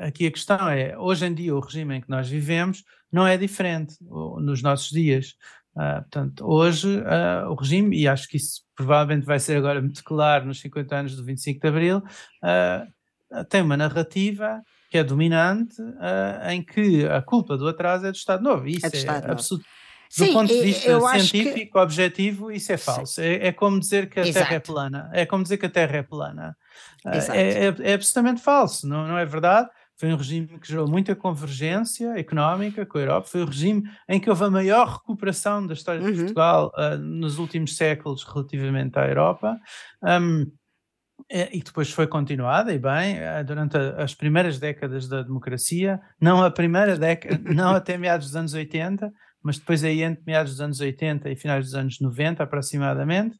[0.02, 3.38] aqui a questão é: hoje em dia, o regime em que nós vivemos não é
[3.38, 5.36] diferente nos nossos dias.
[5.78, 10.04] Uh, portanto, hoje uh, o regime, e acho que isso provavelmente vai ser agora muito
[10.04, 14.60] claro nos 50 anos do 25 de Abril, uh, tem uma narrativa
[14.90, 15.76] que é dominante,
[16.50, 18.66] em que a culpa do atraso é do Estado Novo.
[18.66, 19.66] Isso é, é absurdo.
[20.16, 21.78] Do Sim, ponto de vista científico, que...
[21.78, 23.20] objetivo, isso é falso.
[23.20, 24.46] É, é, como dizer que a Exato.
[24.46, 25.10] Terra é plana.
[25.14, 26.56] É como dizer que a Terra é plana.
[27.06, 29.70] É, é, é, absolutamente falso, não, não é verdade?
[29.98, 33.28] Foi um regime que gerou muita convergência económica com a Europa.
[33.28, 36.18] Foi o regime em que houve a maior recuperação da história de uhum.
[36.18, 39.60] Portugal uh, nos últimos séculos relativamente à Europa.
[40.04, 40.52] Um,
[41.30, 46.96] e depois foi continuada, e bem, durante as primeiras décadas da democracia, não a primeira
[46.96, 51.30] década, não até meados dos anos 80, mas depois aí entre meados dos anos 80
[51.30, 53.38] e finais dos anos 90 aproximadamente,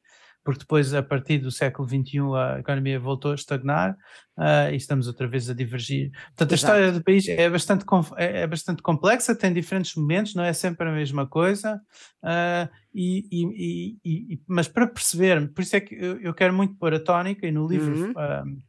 [0.48, 3.92] porque depois a partir do século XXI a economia voltou a estagnar
[4.38, 6.10] uh, e estamos outra vez a divergir.
[6.28, 6.54] Portanto, Exato.
[6.54, 7.84] a história do país é bastante,
[8.16, 11.82] é, é bastante complexa, tem diferentes momentos, não é sempre a mesma coisa,
[12.24, 16.76] uh, e, e, e, mas para perceber, por isso é que eu, eu, quero muito
[16.76, 18.12] pôr a tónica e no livro uhum.
[18.12, 18.62] uh,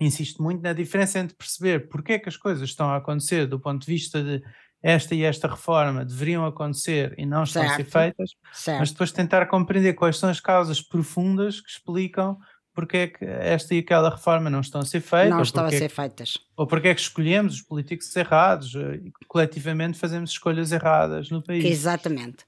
[0.00, 3.60] insisto muito na diferença entre perceber porque é que as coisas estão a acontecer do
[3.60, 4.42] ponto de vista de
[4.82, 7.74] esta e esta reforma deveriam acontecer e não estão certo.
[7.74, 8.78] a ser feitas, certo.
[8.80, 12.38] mas depois tentar compreender quais são as causas profundas que explicam
[12.72, 15.30] porque é que esta e aquela reforma não estão a ser feitas.
[15.30, 16.38] Não estão a é ser feitas.
[16.56, 21.42] Ou porque é que escolhemos os políticos errados eh, e coletivamente fazemos escolhas erradas no
[21.42, 21.64] país.
[21.64, 22.44] Exatamente.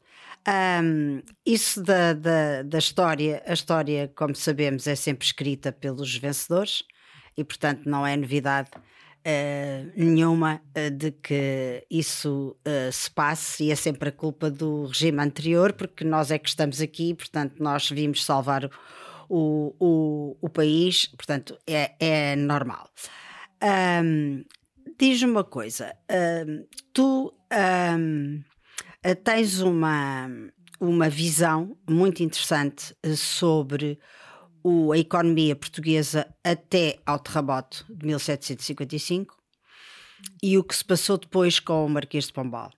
[0.48, 6.82] Um, isso da, da, da história, a história, como sabemos, é sempre escrita pelos vencedores
[7.36, 8.70] e, portanto, não é novidade
[9.24, 14.87] Uh, nenhuma uh, de que isso uh, se passe e é sempre a culpa do
[14.87, 18.68] regime anterior, porque nós é que estamos aqui, portanto, nós vimos salvar
[19.28, 22.90] o, o, o país, portanto, é, é normal.
[23.62, 24.44] Um,
[24.98, 25.96] Diz-me uma coisa,
[26.46, 27.32] um, tu
[27.96, 28.42] um,
[29.24, 30.28] tens uma,
[30.80, 33.98] uma visão muito interessante sobre
[34.62, 39.37] o, a economia portuguesa até ao terremoto de 1755
[40.42, 42.70] e o que se passou depois com o Marquês de Pombal.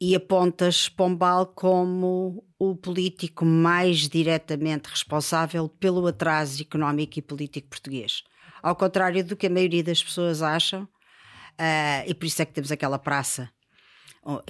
[0.00, 8.22] E apontas Pombal como o político mais diretamente responsável pelo atraso económico e político português.
[8.62, 12.52] Ao contrário do que a maioria das pessoas acham, uh, e por isso é que
[12.52, 13.50] temos aquela praça,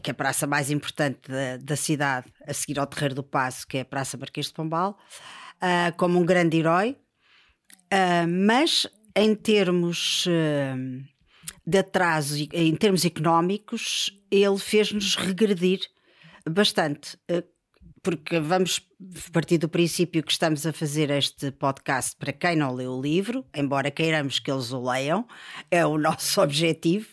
[0.02, 3.66] que é a praça mais importante da, da cidade, a seguir ao Terreiro do Passo,
[3.66, 4.98] que é a Praça Marquês de Pombal,
[5.62, 6.96] uh, como um grande herói,
[7.92, 11.04] uh, mas em termos uh,
[11.66, 15.80] de atraso, em termos económicos, ele fez-nos regredir
[16.48, 17.18] bastante.
[18.02, 18.80] porque vamos
[19.30, 23.44] partir do princípio que estamos a fazer este podcast para quem não leu o livro,
[23.54, 25.26] embora queiramos que eles o leiam,
[25.70, 27.08] é o nosso objetivo,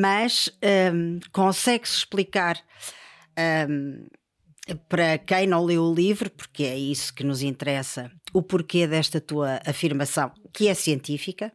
[0.00, 0.50] mas
[0.92, 2.58] um, consegue-se explicar
[3.68, 4.06] um,
[4.88, 9.20] para quem não leu o livro, porque é isso que nos interessa, o porquê desta
[9.20, 11.52] tua afirmação, que é científica?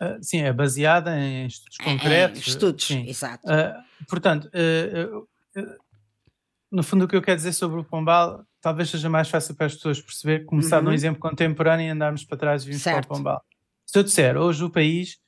[0.00, 2.46] Uh, sim, é baseada em estudos concretos.
[2.46, 3.08] Em estudos, sim.
[3.08, 3.46] exato.
[3.46, 5.26] Uh, portanto, uh,
[6.70, 9.66] no fundo, o que eu quero dizer sobre o Pombal talvez seja mais fácil para
[9.66, 10.84] as pessoas perceber, começar uhum.
[10.84, 13.44] num exemplo contemporâneo e andarmos para trás e virmos para o Pombal.
[13.86, 15.18] Se eu disser, hoje o país,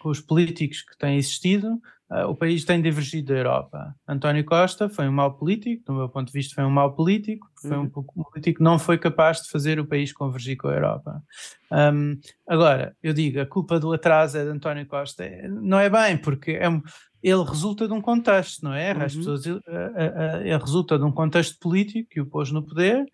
[0.00, 1.80] com os políticos que têm existido,
[2.28, 3.94] o país tem divergido da Europa.
[4.06, 7.48] António Costa foi um mau político, do meu ponto de vista foi um mau político,
[7.60, 8.04] foi um, uhum.
[8.16, 11.22] um político que não foi capaz de fazer o país convergir com a Europa.
[11.70, 15.24] Um, agora, eu digo, a culpa do atraso é de António Costa.
[15.48, 16.82] Não é bem, porque é um,
[17.22, 18.92] ele resulta de um contexto, não é?
[18.92, 19.02] Uhum.
[19.02, 23.06] As pessoas, uh, uh, uh, resulta de um contexto político que o pôs no poder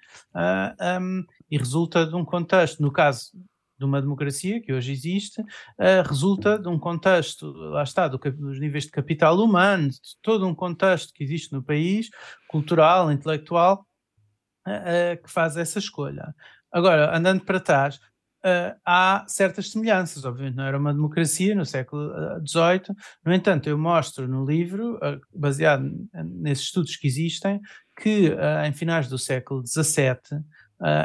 [1.00, 3.30] um, e resulta de um contexto, no caso
[3.78, 5.42] de uma democracia que hoje existe,
[6.08, 10.54] resulta de um contexto, lá está, do, dos níveis de capital humano, de todo um
[10.54, 12.10] contexto que existe no país,
[12.48, 13.86] cultural, intelectual,
[15.22, 16.34] que faz essa escolha.
[16.72, 18.00] Agora, andando para trás,
[18.44, 20.24] uh, há certas semelhanças.
[20.24, 22.10] Obviamente não era uma democracia no século
[22.46, 27.60] XVIII, no entanto, eu mostro no livro, uh, baseado nesses estudos que existem,
[28.00, 30.42] que uh, em finais do século XVII,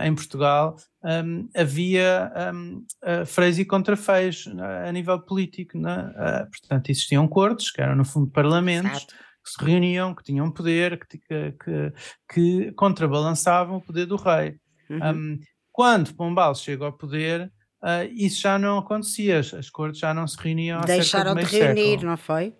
[0.03, 2.85] em Portugal, um, havia um,
[3.25, 4.47] freios e contrafeios
[4.85, 5.77] a nível político.
[5.79, 6.13] Né?
[6.51, 8.91] portanto, existiam cortes, que eram no fundo parlamentos.
[8.91, 11.17] Exato que se reuniam, que tinham poder, que,
[11.51, 11.93] que,
[12.33, 14.55] que contrabalançavam o poder do rei.
[14.89, 15.11] Uhum.
[15.11, 15.39] Um,
[15.71, 17.51] quando Pombal chega ao poder,
[17.83, 21.81] uh, isso já não acontecia, as cortes já não se reuniam Deixaram de, de reunir,
[21.81, 22.09] século.
[22.09, 22.55] não foi?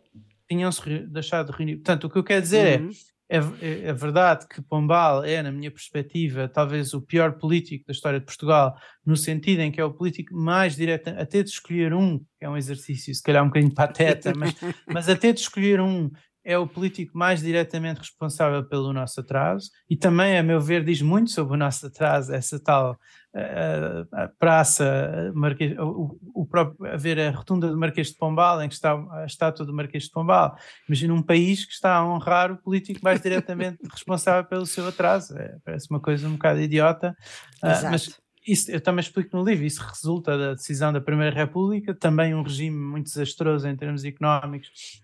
[0.49, 1.75] Tinham-se deixado de reunir.
[1.77, 2.89] Portanto, o que eu quero dizer uhum.
[2.89, 2.93] é,
[3.37, 8.19] é, é, verdade que Pombal é, na minha perspectiva, talvez o pior político da história
[8.19, 12.19] de Portugal, no sentido em que é o político mais direto, até de escolher um,
[12.19, 14.53] que é um exercício se calhar um bocadinho pateta, mas,
[14.87, 16.11] mas até de escolher um
[16.45, 21.01] é o político mais diretamente responsável pelo nosso atraso e também, a meu ver, diz
[21.01, 22.99] muito sobre o nosso atraso, essa tal
[23.33, 28.67] uh, praça, Marquês, o, o, próprio, a ver a rotunda do Marquês de Pombal, em
[28.67, 30.55] que está a estátua do Marquês de Pombal.
[30.87, 35.37] Imagina um país que está a honrar o político mais diretamente responsável pelo seu atraso.
[35.37, 37.15] É, parece uma coisa um bocado idiota,
[37.63, 41.93] uh, mas isso, eu também explico no livro, isso resulta da decisão da Primeira República,
[41.93, 45.01] também um regime muito desastroso em termos económicos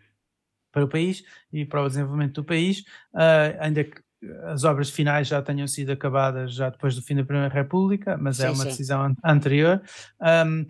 [0.72, 2.80] para o país e para o desenvolvimento do país,
[3.14, 4.02] uh, ainda que
[4.46, 8.40] as obras finais já tenham sido acabadas já depois do fim da Primeira República, mas
[8.40, 8.70] é sim, é uma sim.
[8.70, 9.82] decisão an anterior.
[10.22, 10.66] Um,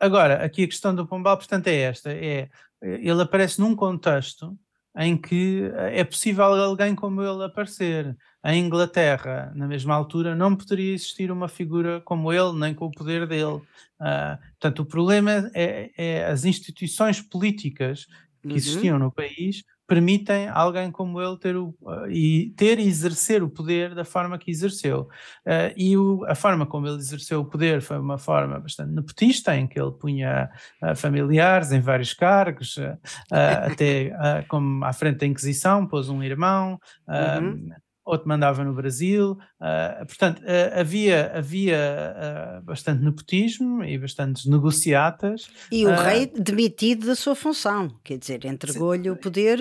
[0.00, 2.48] agora, aqui a questão do Pombal, portanto, é esta: é,
[2.82, 4.58] ele aparece num contexto
[4.98, 8.16] em que é possível alguém como ele aparecer.
[8.42, 12.90] Em Inglaterra, na mesma altura, não poderia existir uma figura como ele, nem com o
[12.90, 13.60] poder dele.
[14.00, 18.06] Uh, portanto, o problema é, é as instituições políticas
[18.46, 18.56] que uhum.
[18.56, 21.74] existiam no país permitem alguém como ele ter, o,
[22.10, 25.02] e, ter e exercer o poder da forma que exerceu.
[25.46, 29.56] Uh, e o, a forma como ele exerceu o poder foi uma forma bastante nepotista,
[29.56, 30.50] em que ele punha
[30.82, 32.98] uh, familiares em vários cargos, uh,
[33.30, 34.10] até
[34.48, 36.78] como à frente da Inquisição, pôs um irmão.
[37.08, 37.70] Uhum
[38.06, 39.32] outro mandava no Brasil.
[39.60, 41.78] Uh, portanto, uh, havia, havia
[42.16, 45.50] uh, bastante nepotismo e bastantes negociatas.
[45.72, 49.58] E o rei demitido da sua função, quer dizer, entregou-lhe o poder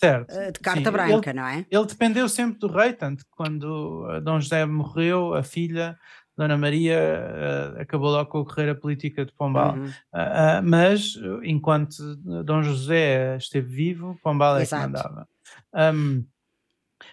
[0.00, 0.90] certo, de carta sim.
[0.90, 1.66] branca, ele, não é?
[1.70, 5.96] Ele dependeu sempre do rei, tanto que quando Dom José morreu, a filha.
[6.36, 9.76] Dona Maria uh, acabou logo com a carreira política de Pombal.
[9.76, 9.84] Uhum.
[9.84, 14.82] Uh, uh, mas, enquanto Dom José esteve vivo, Pombal é Exato.
[14.82, 15.28] que mandava.
[15.72, 16.24] Um,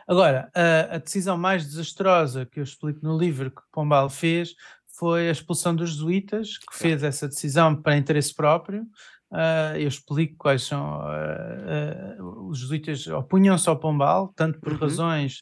[0.07, 4.55] Agora, a, a, decisão mais desastrosa que eu explico no livro que Pombal fez
[4.97, 8.83] foi a expulsão dos jesuítas, que fez essa decisão para interesse próprio.
[9.31, 10.99] Uh, eu explico quais são.
[10.99, 14.79] Uh, uh, os jesuítas opunham-se ao Pombal, tanto por uhum.
[14.79, 15.41] razões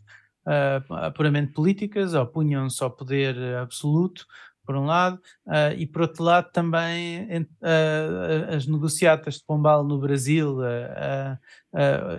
[1.15, 4.25] puramente políticas, opunham-se ao poder absoluto,
[4.69, 9.97] por um lado, uh, e por outro lado também uh, as negociatas de Pombal no
[9.97, 11.39] Brasil, uh,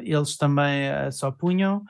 [0.03, 1.85] eles também se opunham,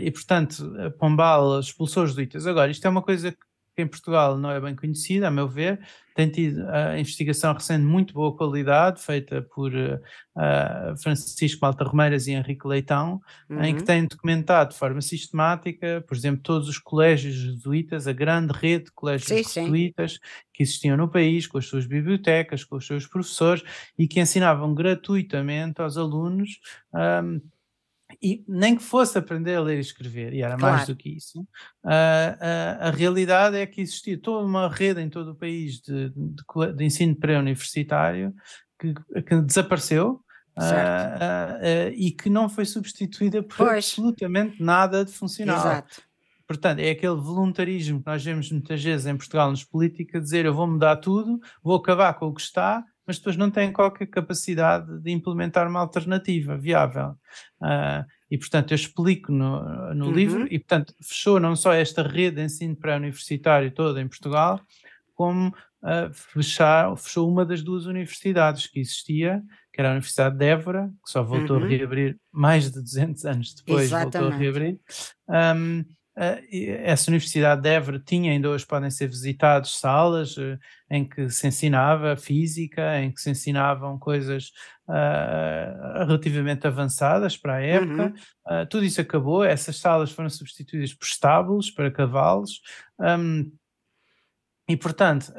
[0.00, 2.46] e portanto Pombal expulsou os jesuítas.
[2.46, 3.38] Agora, isto é uma coisa que
[3.76, 5.78] que em Portugal não é bem conhecida, a meu ver.
[6.14, 12.26] Tem tido a investigação recente de muito boa qualidade, feita por uh, Francisco Malta Romeiras
[12.26, 13.62] e Henrique Leitão, uhum.
[13.62, 13.86] em que uhum.
[13.86, 18.92] tem documentado de forma sistemática, por exemplo, todos os colégios jesuítas, a grande rede de
[18.92, 20.18] colégios sim, jesuítas sim.
[20.54, 23.62] que existiam no país, com as suas bibliotecas, com os seus professores,
[23.98, 26.60] e que ensinavam gratuitamente aos alunos.
[26.94, 27.42] Um,
[28.22, 30.76] e nem que fosse aprender a ler e escrever, e era claro.
[30.76, 31.44] mais do que isso, uh,
[31.84, 36.72] uh, a realidade é que existia toda uma rede em todo o país de, de,
[36.74, 38.34] de ensino pré-universitário
[38.78, 40.20] que, que, desapareceu
[40.58, 43.86] uh, e que não foi substituída por pois.
[43.86, 45.58] absolutamente nada de funcional.
[45.58, 46.02] Exato.
[46.46, 50.54] Portanto, é aquele voluntarismo que nós vemos muitas vezes em Portugal nos políticos, dizer eu
[50.54, 54.98] vou mudar tudo, vou acabar com o que está mas depois não têm qualquer capacidade
[55.00, 57.10] de implementar uma alternativa viável.
[57.60, 60.12] Uh, e, portanto, eu explico no, no uhum.
[60.12, 64.60] livro, e, portanto, fechou não só esta rede de ensino pré-universitário toda em Portugal,
[65.14, 70.44] como uh, fechar, fechou uma das duas universidades que existia, que era a Universidade de
[70.44, 71.64] Évora, que só voltou uhum.
[71.64, 74.18] a reabrir mais de 200 anos depois, Exatamente.
[74.18, 74.80] voltou a reabrir.
[75.28, 75.84] Um,
[76.16, 80.58] essa Universidade de Évora tinha, ainda hoje podem ser visitados, salas uh,
[80.90, 84.50] em que se ensinava física, em que se ensinavam coisas
[84.88, 88.14] uh, relativamente avançadas para a época.
[88.46, 88.62] Uhum.
[88.62, 92.62] Uh, tudo isso acabou, essas salas foram substituídas por estábulos para cavalos.
[92.98, 93.52] Um,
[94.68, 95.32] e, portanto,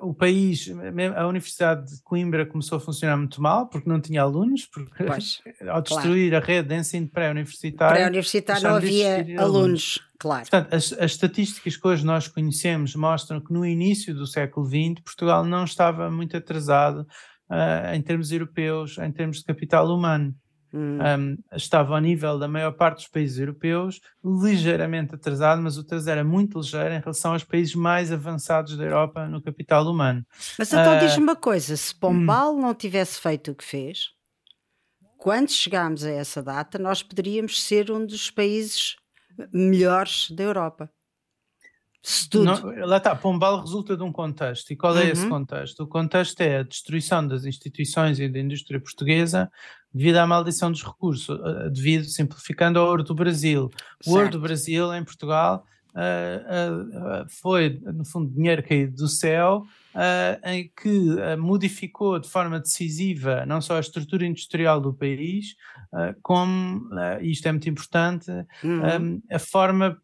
[0.00, 0.70] o país,
[1.16, 5.40] a Universidade de Coimbra começou a funcionar muito mal porque não tinha alunos, porque pois,
[5.68, 6.44] ao destruir claro.
[6.44, 7.94] a rede de ensino pré-universitário.
[7.94, 10.42] Pré-universitário não havia alunos, alunos, claro.
[10.42, 15.02] Portanto, as, as, estatísticas que hoje nós conhecemos mostram que no início do século XX
[15.04, 17.06] Portugal não estava muito atrasado
[17.50, 20.34] uh, em termos europeus, em termos de capital humano
[20.76, 26.10] um, estava ao nível da maior parte dos países europeus, ligeiramente atrasado, mas o atraso
[26.10, 30.24] era muito ligeiro em relação aos países mais avançados da Europa no capital humano.
[30.58, 32.60] Mas então uh, diz-me uma coisa: se Pombal hum.
[32.60, 34.10] não tivesse feito o que fez,
[35.16, 38.96] quando chegámos a essa data, nós poderíamos ser um dos países
[39.52, 40.90] melhores da Europa.
[42.34, 44.70] Não, lá está, Pombal resulta de um contexto.
[44.70, 45.10] E qual é uhum.
[45.10, 45.84] esse contexto?
[45.84, 49.50] O contexto é a destruição das instituições e da indústria portuguesa
[49.92, 53.70] devido à maldição dos recursos, eh, devido, simplificando, ao ouro do Brasil.
[54.04, 59.64] O ouro do Brasil em Portugal uh, uh, foi, no fundo, dinheiro caído do céu,
[59.94, 65.54] uh, em que modificou de forma decisiva não só a estrutura industrial do país,
[66.22, 66.90] como,
[67.22, 68.28] e isto é muito importante,
[68.64, 68.80] uhum.
[69.00, 69.96] um, a forma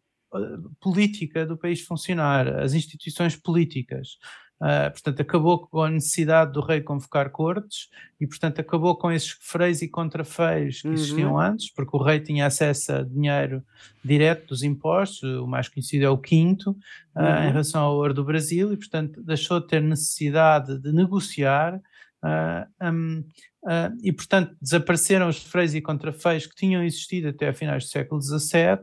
[0.79, 4.17] política do país funcionar, as instituições políticas.
[4.61, 9.31] Uh, portanto, acabou com a necessidade do rei convocar cortes e, portanto, acabou com esses
[9.41, 10.93] freios e contrafeios que uhum.
[10.93, 13.63] existiam antes, porque o rei tinha acesso a dinheiro
[14.05, 16.71] direto dos impostos, o mais conhecido é o quinto,
[17.15, 17.43] uh, uhum.
[17.43, 21.81] em relação ao ouro do Brasil, e, portanto, deixou de ter necessidade de negociar.
[22.23, 23.23] Uh, um,
[23.63, 27.89] Uh, e, portanto, desapareceram os freios e contrafeios que tinham existido até a finais do
[27.91, 28.79] século XVII.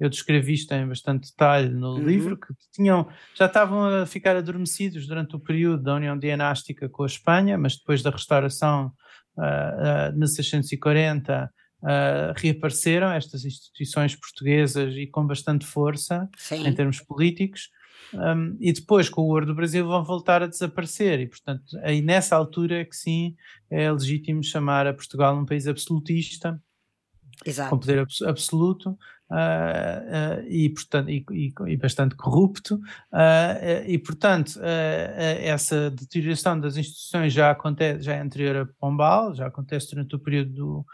[0.00, 2.04] Eu descrevi isto em bastante detalhe no uhum.
[2.04, 7.04] livro, que tinham, já estavam a ficar adormecidos durante o período da União Dinástica com
[7.04, 8.92] a Espanha, mas depois da restauração
[9.36, 11.50] uh, uh, de 1640
[12.34, 16.66] reapareceram estas instituições portuguesas e com bastante força Sim.
[16.66, 17.68] em termos políticos.
[18.14, 22.00] Um, e depois com o ouro do Brasil vão voltar a desaparecer e portanto aí
[22.00, 23.34] nessa altura é que sim
[23.70, 26.60] é legítimo chamar a Portugal um país absolutista
[27.44, 27.70] Exato.
[27.70, 28.90] com poder abs absoluto
[29.30, 36.76] uh, uh, e portanto e, e, e bastante corrupto uh, e portanto essa deterioração das
[36.76, 40.86] instituições já acontece já é anterior a Pombal já acontece durante o período do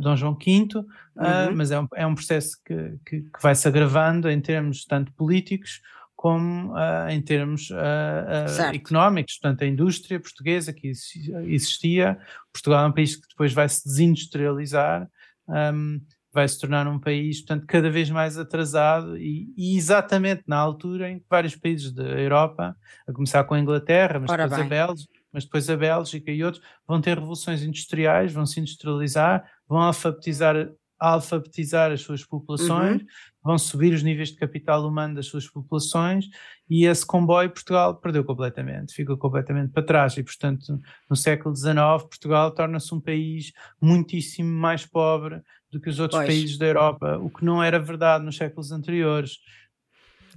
[0.00, 1.56] Dom João V, uhum.
[1.56, 5.12] mas é um, é um processo que, que, que vai se agravando em termos tanto
[5.14, 5.80] políticos
[6.22, 12.16] como uh, em termos uh, económicos, portanto a indústria portuguesa que existia,
[12.52, 15.10] Portugal é um país que depois vai se desindustrializar,
[15.48, 16.00] um,
[16.32, 21.10] vai se tornar um país, portanto, cada vez mais atrasado e, e, exatamente na altura
[21.10, 24.78] em que vários países da Europa, a começar com a Inglaterra, mas Ora depois bem.
[24.78, 29.44] a Bélgica, mas depois a Bélgica e outros, vão ter revoluções industriais, vão se industrializar,
[29.68, 30.70] vão alfabetizar
[31.02, 33.06] alfabetizar as suas populações, uhum.
[33.42, 36.26] Vão subir os níveis de capital humano das suas populações
[36.70, 40.80] e esse comboio Portugal perdeu completamente, ficou completamente para trás e, portanto,
[41.10, 41.74] no século XIX
[42.08, 46.28] Portugal torna-se um país muitíssimo mais pobre do que os outros pois.
[46.28, 49.38] países da Europa, o que não era verdade nos séculos anteriores.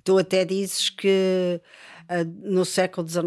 [0.04, 1.62] Tu até dizes que
[2.10, 3.24] uh, no século XIX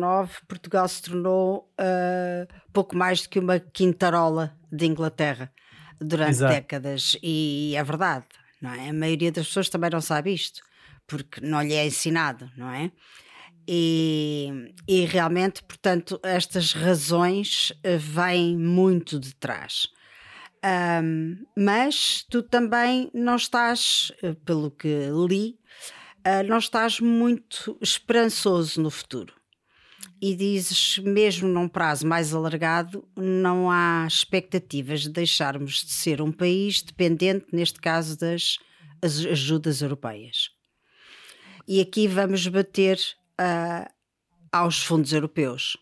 [0.46, 5.52] Portugal se tornou uh, pouco mais do que uma quintarola de Inglaterra
[6.00, 6.54] durante Exato.
[6.54, 8.24] décadas e é verdade,
[8.60, 8.90] não é?
[8.90, 10.62] A maioria das pessoas também não sabe isto,
[11.06, 12.90] porque não lhe é ensinado, não é?
[13.66, 19.88] E, e realmente, portanto, estas razões eh, vêm muito de trás.
[21.02, 24.88] Um, mas tu também não estás, eh, pelo que
[25.28, 25.58] li,
[26.26, 29.37] uh, não estás muito esperançoso no futuro
[30.20, 36.32] e dizes, mesmo num prazo mais alargado, não há expectativas de deixarmos de ser um
[36.32, 38.58] país dependente, neste caso, das
[39.02, 40.50] ajudas europeias.
[41.66, 42.98] E aqui vamos bater
[43.40, 43.88] uh,
[44.50, 45.76] aos fundos europeus.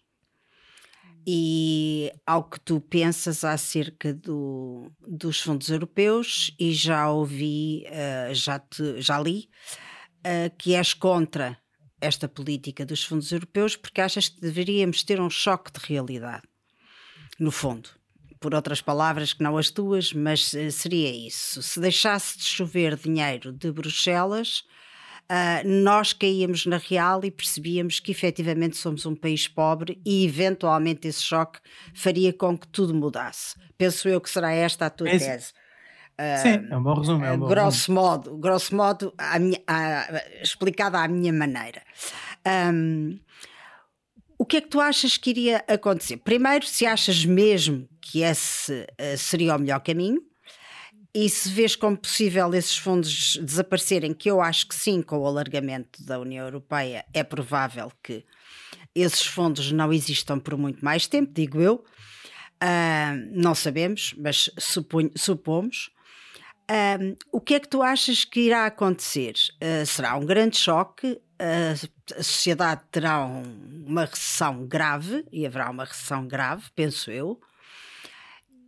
[1.27, 8.59] E ao que tu pensas acerca do, dos fundos europeus, e já ouvi, uh, já,
[8.59, 9.49] te, já li,
[10.19, 11.59] uh, que és contra
[12.01, 16.43] esta política dos fundos europeus porque achas que deveríamos ter um choque de realidade,
[17.39, 17.89] no fundo.
[18.39, 21.63] Por outras palavras que não as tuas, mas eh, seria isso.
[21.63, 24.59] Se deixasse de chover dinheiro de Bruxelas,
[25.31, 31.09] uh, nós caíamos na real e percebíamos que efetivamente somos um país pobre e eventualmente
[31.09, 31.59] esse choque
[31.95, 33.55] faria com que tudo mudasse.
[33.79, 35.53] Penso eu que será esta a tua Esse- tese.
[36.43, 37.25] Sim, é um bom resumo.
[37.25, 41.83] É um bom grosso modo, grosso modo, à minha, à- explicado à minha maneira.
[42.73, 43.19] Hum,
[44.39, 46.17] o que é que tu achas que iria acontecer?
[46.19, 50.21] Primeiro, se achas mesmo que esse eh, seria o melhor caminho,
[51.15, 55.27] e se vês como possível esses fundos desaparecerem, que eu acho que sim, com o
[55.27, 58.23] alargamento da União Europeia, é provável que
[58.95, 61.83] esses fundos não existam por muito mais tempo, digo eu.
[62.61, 65.91] Ah, não sabemos, mas suponho- supomos.
[66.69, 69.35] Ahm, o que é que tu achas que irá acontecer?
[69.61, 71.21] Ah, será um grande choque?
[71.39, 71.75] Ah,
[72.19, 77.41] a sociedade terá um- uma recessão grave, e haverá uma recessão grave, penso eu.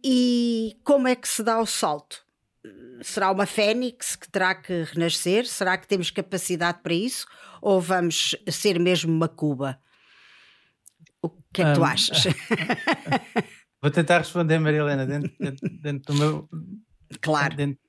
[0.05, 2.24] E como é que se dá o salto?
[3.03, 5.46] Será uma fênix que terá que renascer?
[5.46, 7.26] Será que temos capacidade para isso?
[7.61, 9.80] Ou vamos ser mesmo uma Cuba?
[11.22, 12.24] O que é que tu Ahm, achas?
[13.82, 16.49] Vou tentar responder, Maria Helena, dentro, dentro- dentro do meu.
[17.20, 17.57] claro.
[17.57, 17.88] dentro-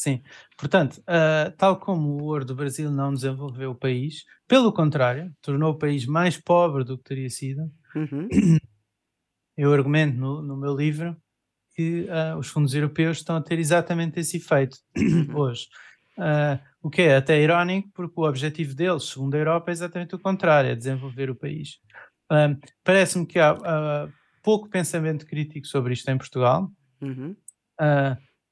[0.00, 0.22] sim.
[0.56, 5.72] Portanto, ah, tal como o ouro do Brasil não desenvolveu o país, pelo contrário, tornou
[5.72, 8.28] o país mais pobre do que teria sido, Uhum.
[9.56, 11.16] eu argumento no, no meu livro
[11.74, 14.78] que ah, os fundos europeus estão a ter exatamente esse efeito
[15.34, 15.66] hoje.
[16.18, 20.14] Ah, o que é até irónico, porque o objetivo deles, segundo a Europa, é exatamente
[20.14, 21.78] o contrário, é desenvolver o país.
[22.82, 24.08] Parece-me que há
[24.42, 26.70] pouco pensamento crítico sobre isto em Portugal.
[27.02, 27.36] Uhum.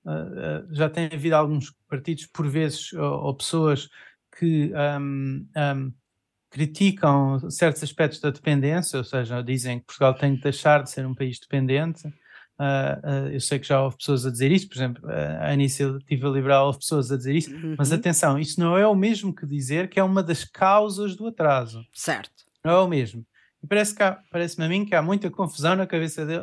[0.08, 3.88] Ah, ah, já tem havido alguns partidos, por vezes, ou, ou pessoas
[4.38, 5.90] que ahm, ahm,
[6.50, 11.06] criticam certos aspectos da dependência, ou seja, dizem que Portugal tem que deixar de ser
[11.06, 12.02] um país dependente.
[12.58, 15.02] Ah, ah, eu sei que já houve pessoas a dizer isso, por exemplo,
[15.40, 17.98] a iniciativa liberal houve pessoas a dizer isso, mas Uhum.
[17.98, 21.84] atenção, isso não é o mesmo que dizer que é uma das causas do atraso.
[21.92, 22.32] Certo.
[22.64, 23.24] Não é o mesmo.
[23.62, 26.34] E parece que há- parece-me a mim que há muita confusão na cabeça de,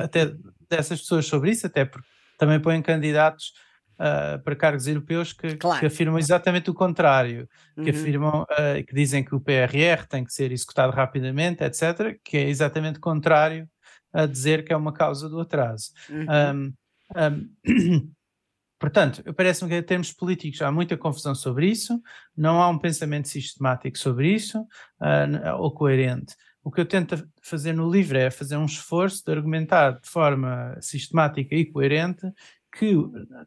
[0.00, 0.34] até
[0.68, 2.06] dessas pessoas sobre isso, até porque
[2.42, 3.52] também põem candidatos
[3.98, 5.78] ah, para cargos europeus que, Claro.
[5.78, 7.88] que afirmam exatamente o contrário, que Uhum.
[7.90, 12.48] afirmam ah, que dizem que o PRR tem que ser executado rapidamente, etc., que é
[12.48, 13.68] exatamente contrário
[14.12, 15.92] a dizer que é uma causa do atraso.
[16.10, 16.74] Uhum.
[17.14, 18.10] Um, um,
[18.78, 22.02] portanto, parece-me que em termos políticos há muita confusão sobre isso,
[22.36, 24.62] não há um pensamento sistemático sobre isso
[25.00, 26.34] uh, ou coerente.
[26.64, 30.76] O que eu tento fazer no livro é fazer um esforço de argumentar de forma
[30.80, 32.32] sistemática e coerente
[32.74, 32.94] que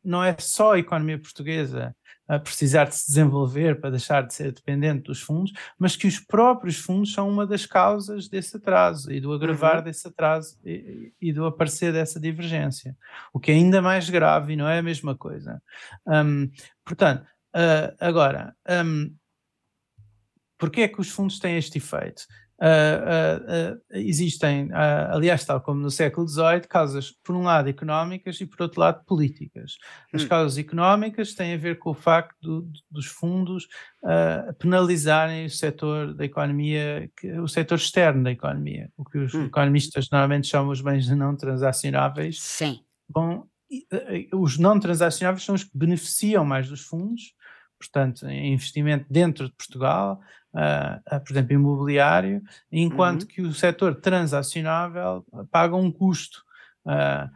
[0.04, 1.96] não é só a economia portuguesa
[2.28, 6.20] a precisar de se desenvolver para deixar de ser dependente dos fundos, mas que os
[6.20, 9.84] próprios fundos são uma das causas desse atraso e do agravar Uhum.
[9.84, 12.96] desse atraso e, e do aparecer dessa divergência,
[13.32, 15.62] o que é ainda mais grave e não é a mesma coisa.
[16.08, 16.50] Hum,
[16.84, 18.56] portanto, ah, agora,
[18.86, 19.16] um,
[20.58, 22.26] porquê é que os fundos têm este efeito?
[22.68, 28.64] Ah, existem, aliás, tal como no século XVIII, causas, por um lado, económicas e, por
[28.64, 29.74] outro lado, políticas.
[30.12, 30.28] As Hum.
[30.28, 33.68] causas económicas têm a ver com o facto do- dos fundos
[34.60, 39.46] penalizarem o setor da economia, que- o setor externo da economia, o que os Hum.
[39.46, 42.80] economistas normalmente chamam os bens não transacionáveis, Sim.
[43.08, 43.46] Bom,
[44.34, 47.34] os não transacionáveis são os que beneficiam mais dos fundos,
[47.80, 50.20] portanto, em investimento dentro de Portugal,
[50.56, 52.42] ah, por exemplo, imobiliário,
[52.72, 53.28] enquanto Uhum.
[53.28, 56.44] que o setor transacionável paga um custo
[56.86, 57.30] ah,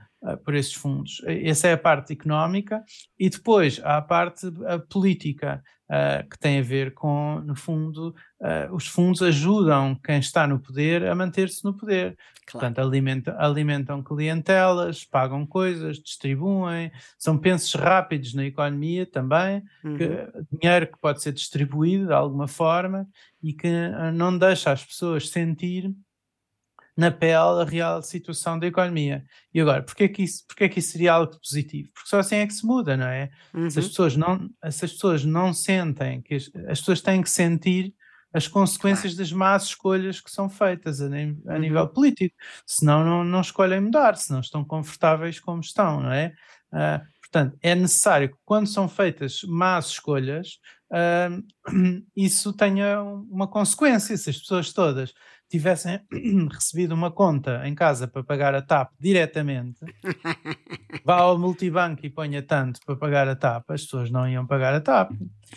[0.43, 1.21] por esses fundos.
[1.25, 2.83] Essa é a parte económica,
[3.17, 8.13] e depois há a parte ah, política, ah, que tem a ver com, no fundo,
[8.41, 12.17] ah, os fundos ajudam quem está no poder a manter-se no poder.
[12.45, 12.65] Claro.
[12.65, 19.97] Portanto, alimentam, alimentam clientelas, pagam coisas, distribuem, são pensos rápidos na economia também, Uhum.
[19.97, 20.27] que-
[20.59, 23.07] dinheiro que pode ser distribuído de alguma forma
[23.41, 23.69] e que
[24.15, 25.93] não deixa as pessoas sentir
[26.99, 29.23] na pele a real situação da economia.
[29.53, 31.89] E agora, porquê que isso, porquê que isso seria algo positivo?
[31.93, 33.29] Porque só assim é que se muda, não é?
[33.53, 33.69] Uhum.
[33.69, 37.29] Se as pessoas não, se as pessoas não sentem, que as, as pessoas têm que
[37.29, 37.95] sentir
[38.33, 41.57] as consequências das más escolhas que são feitas a, a Uhum.
[41.59, 42.35] nível político,
[42.65, 46.33] senão não, não escolhem mudar, senão estão confortáveis como estão, não é?
[46.71, 50.59] Ah, portanto, é necessário que quando são feitas más escolhas,
[50.91, 51.29] ah,
[52.15, 55.13] isso tenha uma consequência, se as pessoas todas
[55.49, 55.99] tivessem
[56.51, 59.79] recebido uma conta em casa para pagar a TAP diretamente,
[61.03, 64.73] vá ao multibanco e ponha tanto para pagar a TAP, as pessoas não iam pagar
[64.73, 65.11] a TAP.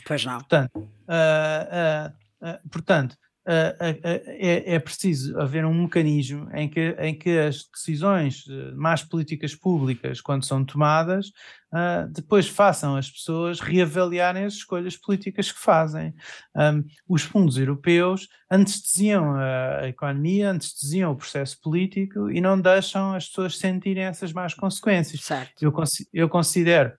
[0.07, 0.39] Pois não.
[0.39, 7.39] Portanto, ah, ah, ah, portanto é, é, preciso haver um mecanismo em que, em que
[7.39, 11.29] as decisões mais políticas públicas, quando são tomadas,
[11.73, 16.15] uh, depois façam as pessoas reavaliarem as escolhas políticas que fazem.
[16.55, 23.15] Um, os fundos europeus anestesiam a, a economia, anestesiam o processo político e não deixam
[23.15, 25.23] as pessoas sentirem essas más consequências.
[25.23, 25.61] Certo.
[25.61, 25.73] Eu,
[26.13, 26.93] eu considero,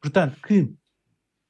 [0.00, 0.70] portanto, que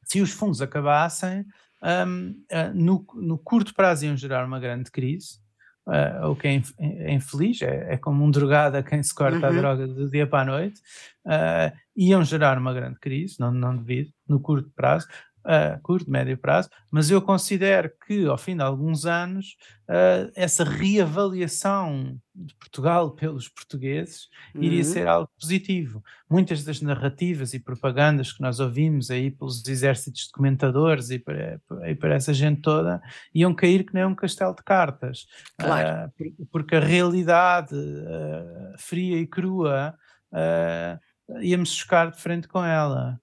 [0.04, 1.44] se os fundos acabassem,
[1.86, 5.38] um, uh, ah, no, no, curto prazo iam gerar uma grande crise,
[5.86, 9.38] uh, o que é, é infeliz, é, é, como um drogado a quem se corta
[9.38, 9.44] uhum.
[9.44, 10.80] a droga do dia para a noite,
[11.26, 15.06] uh, iam gerar uma grande crise, não, não devido, no curto prazo,
[15.46, 19.56] a curto, médio prazo, mas eu considero que ao fim de alguns anos
[19.88, 24.62] uh, essa reavaliação de Portugal pelos portugueses uhum.
[24.64, 26.02] iria ser algo positivo.
[26.28, 31.60] Muitas das narrativas e propagandas que nós ouvimos aí pelos exércitos de comentadores e para,
[31.86, 33.00] e para essa gente toda
[33.32, 35.26] iam cair que nem um castelo de cartas.
[35.56, 36.12] Claro.
[36.20, 39.94] Uh, porque a realidade uh, fria e crua
[41.40, 43.18] íamos chocar de frente com ela.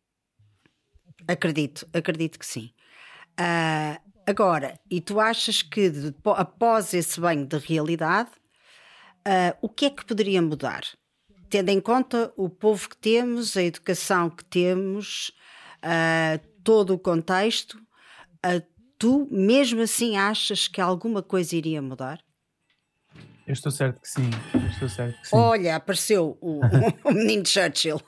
[1.27, 2.71] Acredito, acredito que sim.
[3.39, 5.91] Uh, agora, e tu achas que
[6.35, 8.29] após esse banho de realidade,
[9.27, 10.83] uh, o que é que poderia mudar?
[11.49, 15.31] Tendo em conta o povo que temos, a educação que temos,
[15.83, 17.79] uh, todo o contexto,
[18.97, 22.19] tu mesmo assim achas que alguma coisa iria mudar?
[23.45, 24.29] Eu estou certo que sim.
[24.71, 25.35] estou certo que sim.
[25.35, 26.61] Olha, apareceu o,
[27.03, 28.01] o menino Churchill.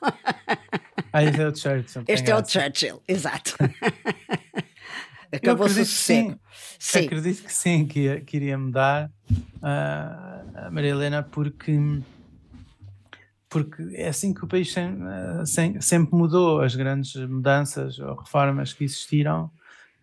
[1.12, 2.04] Ah, este é o Churchill.
[2.08, 3.56] Este é o Churchill, exato.
[5.32, 6.32] Acabou-se o sossego.
[6.32, 6.40] Sim.
[6.80, 7.06] sim.
[7.06, 11.78] Acredito que sim, que, que iria mudar uh, a Maria Helena, porque,
[13.50, 14.98] porque é assim que o país sem,
[15.46, 16.62] sem, sempre mudou.
[16.62, 19.52] As grandes mudanças ou reformas que existiram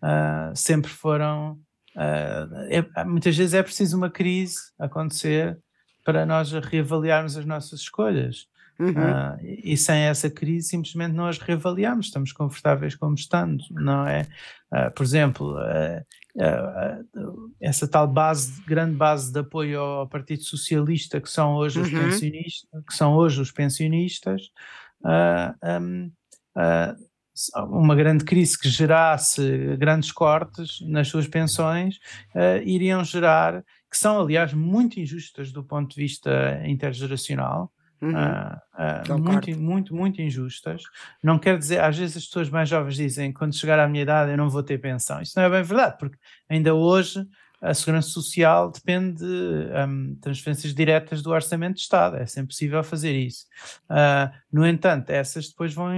[0.03, 1.62] uh, sempre foram Uh,
[1.95, 5.57] é, muitas vezes é preciso uma crise acontecer
[6.03, 8.47] para nós reavaliarmos as nossas escolhas.
[8.79, 8.89] Uhum.
[8.89, 14.27] Uh, e, sem essa crise simplesmente não as reavaliamos, estamos confortáveis como estando, não é?
[14.73, 15.55] Uh, por exemplo,
[17.61, 21.85] essa tal base, grande base de apoio ao Partido Socialista que são hoje uhum.
[21.85, 24.41] os pensionistas, que são hoje os pensionistas,
[25.81, 26.11] um,
[27.55, 31.97] uma grande crise que gerasse grandes cortes nas suas pensões,
[32.35, 37.71] uh, iriam gerar, que são aliás muito injustas do ponto de vista intergeracional,
[38.03, 38.11] Uhum.
[38.11, 40.83] Uh, uh, muito, muito, muito injustas.
[41.23, 44.31] Não quer dizer, às vezes as pessoas mais jovens dizem quando chegar à minha idade
[44.31, 45.21] eu não vou ter pensão.
[45.21, 46.17] Isso não é bem verdade, porque
[46.49, 47.25] ainda hoje
[47.63, 49.25] a segurança social depende de
[49.87, 53.45] um, transferências diretas do orçamento de Estado, é sempre possível fazer isso.
[53.89, 55.89] Uh, no entanto, essas depois vão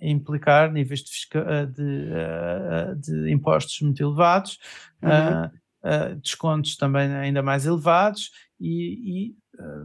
[0.00, 4.58] implicar níveis de, ah, de, uh, de, impostos muito elevados,
[5.02, 5.44] uhum.
[5.44, 9.36] uh, descontos também ainda mais elevados, e, e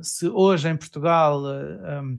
[0.01, 2.17] se hoje em Portugal um,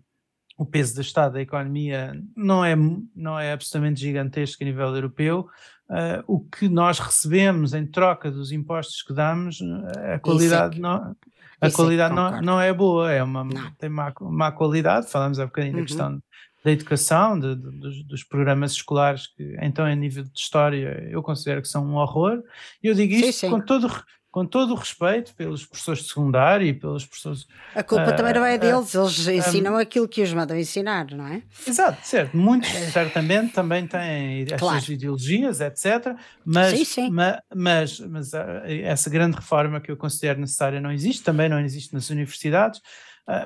[0.59, 2.77] o peso do Estado da economia não é,
[3.17, 5.49] não é absolutamente gigantesco a nível europeu,
[5.91, 10.81] uh, o que nós recebemos em troca dos impostos que damos, eh, a qualidade, é
[10.81, 11.17] não,
[11.61, 13.47] a qualidade não, não é boa, é uma,
[13.79, 15.81] tem má, má qualidade, falamos há bocadinho uhum.
[15.81, 16.23] da questão
[16.63, 21.23] da educação, de, de, dos, dos, programas escolares que então em nível de história eu
[21.23, 22.43] considero que são um horror,
[22.83, 23.51] e eu digo isto sim, sim.
[23.51, 23.91] com todo
[24.31, 27.47] com todo o respeito pelos professores de secundário e pelos professores.
[27.75, 30.57] A culpa uh, também não é deles, uh, eles ensinam um, aquilo que os mandam
[30.57, 31.43] ensinar, não é?
[31.67, 32.37] Exato, certo.
[32.37, 34.77] Muitos, certamente, também têm claro.
[34.77, 36.17] estas ideologias, etc.
[36.45, 37.11] Mas, sim, sim.
[37.11, 41.59] Ma, mas, mas uh, essa grande reforma que eu considero necessária não existe, também não
[41.59, 42.81] existe nas universidades.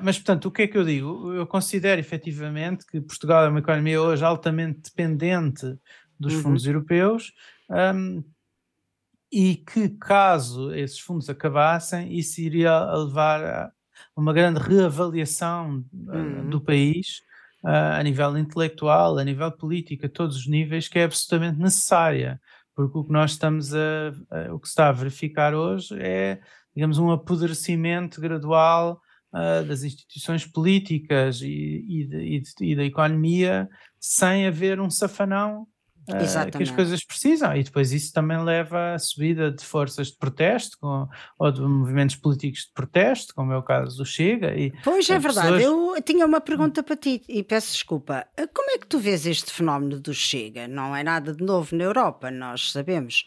[0.03, 1.33] mas, portanto, o que é que eu digo?
[1.33, 5.77] Eu considero efetivamente que Portugal é uma economia hoje altamente dependente
[6.19, 6.41] dos uhum.
[6.41, 7.33] fundos europeus.
[7.69, 8.23] Um,
[9.35, 13.71] e que, caso esses fundos acabassem, isso iria levar a
[14.15, 16.49] uma grande reavaliação uhum.
[16.49, 17.19] do país
[17.61, 22.39] uh, a nível intelectual, a nível político, a todos os níveis, que é absolutamente necessária,
[22.73, 26.39] porque o que nós estamos a, a o que se está a verificar hoje é,
[26.73, 29.01] digamos, um apodrecimento gradual
[29.33, 32.17] uh, das instituições políticas e, e, de,
[32.61, 33.67] e, e da economia,
[33.99, 35.67] sem haver um safanão
[36.09, 40.17] uh, que as coisas precisam, e depois isso também leva à subida de forças de
[40.17, 41.07] protesto com,
[41.39, 44.55] ou de movimentos políticos de protesto, como é o caso do Chega.
[44.55, 45.97] E, pois é verdade, pessoas...
[45.97, 48.25] eu tinha uma pergunta para ti e peço desculpa.
[48.53, 50.67] Como é que tu vês este fenómeno do Chega?
[50.67, 53.25] Não é nada de novo na Europa, nós sabemos.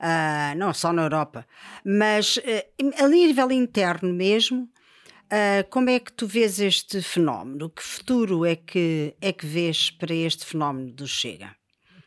[0.00, 1.46] Uh, não só na Europa,
[1.84, 7.68] mas uh, a nível interno mesmo, uh, como é que tu vês este fenómeno?
[7.68, 11.54] Que futuro é que, é que vês para este fenómeno do Chega?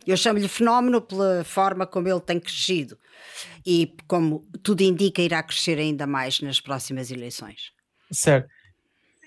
[0.05, 2.97] Eu chamo-lhe fenómeno pela forma como ele tem crescido
[3.65, 7.71] e como tudo indica irá crescer ainda mais nas próximas eleições.
[8.11, 8.49] Certo.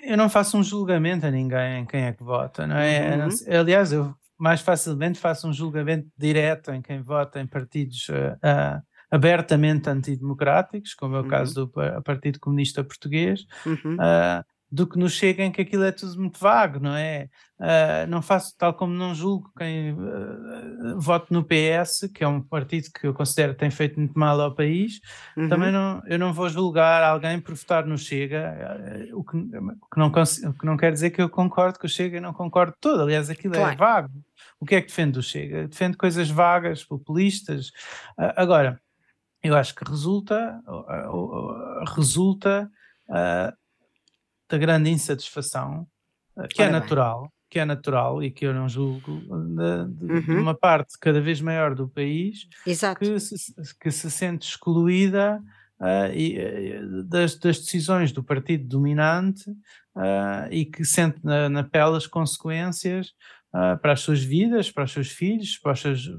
[0.02, 3.16] Eu não faço um julgamento a ninguém em quem é que vota, não é?
[3.16, 3.58] Uhum.
[3.60, 9.88] Aliás, eu mais facilmente faço um julgamento direto em quem vota em partidos uh, abertamente
[9.88, 11.28] antidemocráticos, como é o uhum.
[11.28, 13.94] caso do Partido Comunista Português, uhum.
[13.94, 17.28] uh, do que nos chega em que aquilo é tudo muito vago, não é?
[17.58, 22.42] Uh, não faço, tal como não julgo quem uh, vote no PS, que é um
[22.42, 25.00] partido que eu considero que tem feito muito mal ao país,
[25.36, 25.48] uhum.
[25.48, 29.88] também não, eu não vou julgar alguém por votar no Chega, uh, o, que, o,
[29.92, 32.32] que não, o que não quer dizer que eu concordo com o Chega e não
[32.32, 33.72] concordo todo, aliás, aquilo é claro.
[33.72, 34.24] é vago.
[34.58, 35.68] O que é que defende o Chega?
[35.68, 37.70] Defende coisas vagas, populistas.
[38.36, 38.80] agora,
[39.42, 40.60] eu acho que resulta,
[41.94, 42.70] resulta
[44.48, 45.86] da grande insatisfação,
[46.38, 50.40] eh, que é natural, que é natural e que eu não julgo, de, de, uhum.
[50.40, 52.46] uma parte cada vez maior do país
[52.98, 55.40] que se, que se sente excluída
[55.80, 61.62] uh, e, uh, das, das, decisões do partido dominante uh, e que sente na, na
[61.62, 63.12] pele as consequências
[63.80, 66.10] para as suas vidas, para os seus filhos, para os seus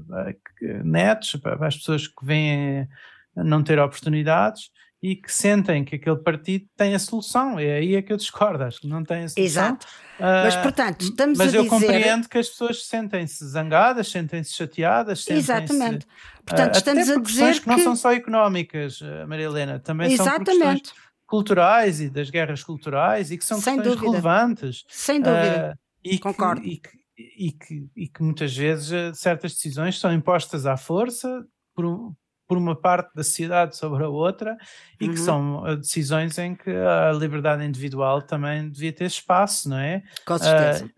[0.82, 2.88] netos, para as pessoas que vêm
[3.36, 4.72] não ter oportunidades
[5.02, 7.58] e que sentem que aquele partido tem a solução.
[7.58, 9.44] É aí é que eu discordo, acho que não tem a solução.
[9.44, 9.86] Exato.
[10.18, 11.58] Uh, mas, portanto, estamos mas a dizer...
[11.58, 15.52] Mas eu compreendo que as pessoas sentem-se zangadas, sentem-se chateadas, sentem-se...
[15.52, 16.06] Exatamente.
[16.44, 17.68] Portanto, uh, estamos a dizer que...
[17.68, 20.58] não são só económicas, Maria Helena, também Exatamente.
[20.58, 24.10] são questões culturais e das guerras culturais e que são Sem questões dúvida.
[24.10, 24.84] relevantes.
[24.88, 25.76] Sem dúvida.
[25.76, 26.62] Uh, e Concordo.
[26.62, 31.44] Que, e, que, e, que, e que muitas vezes certas decisões são impostas à força
[31.74, 32.12] por,
[32.48, 34.56] por uma parte da sociedade sobre a outra
[34.98, 35.12] e uhum.
[35.12, 40.02] que são eh, decisões em que a liberdade individual também devia ter espaço, não é?
[40.24, 40.90] Com certeza.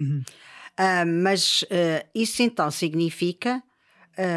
[0.00, 3.62] Uh, uh, mas uh, isso então significa,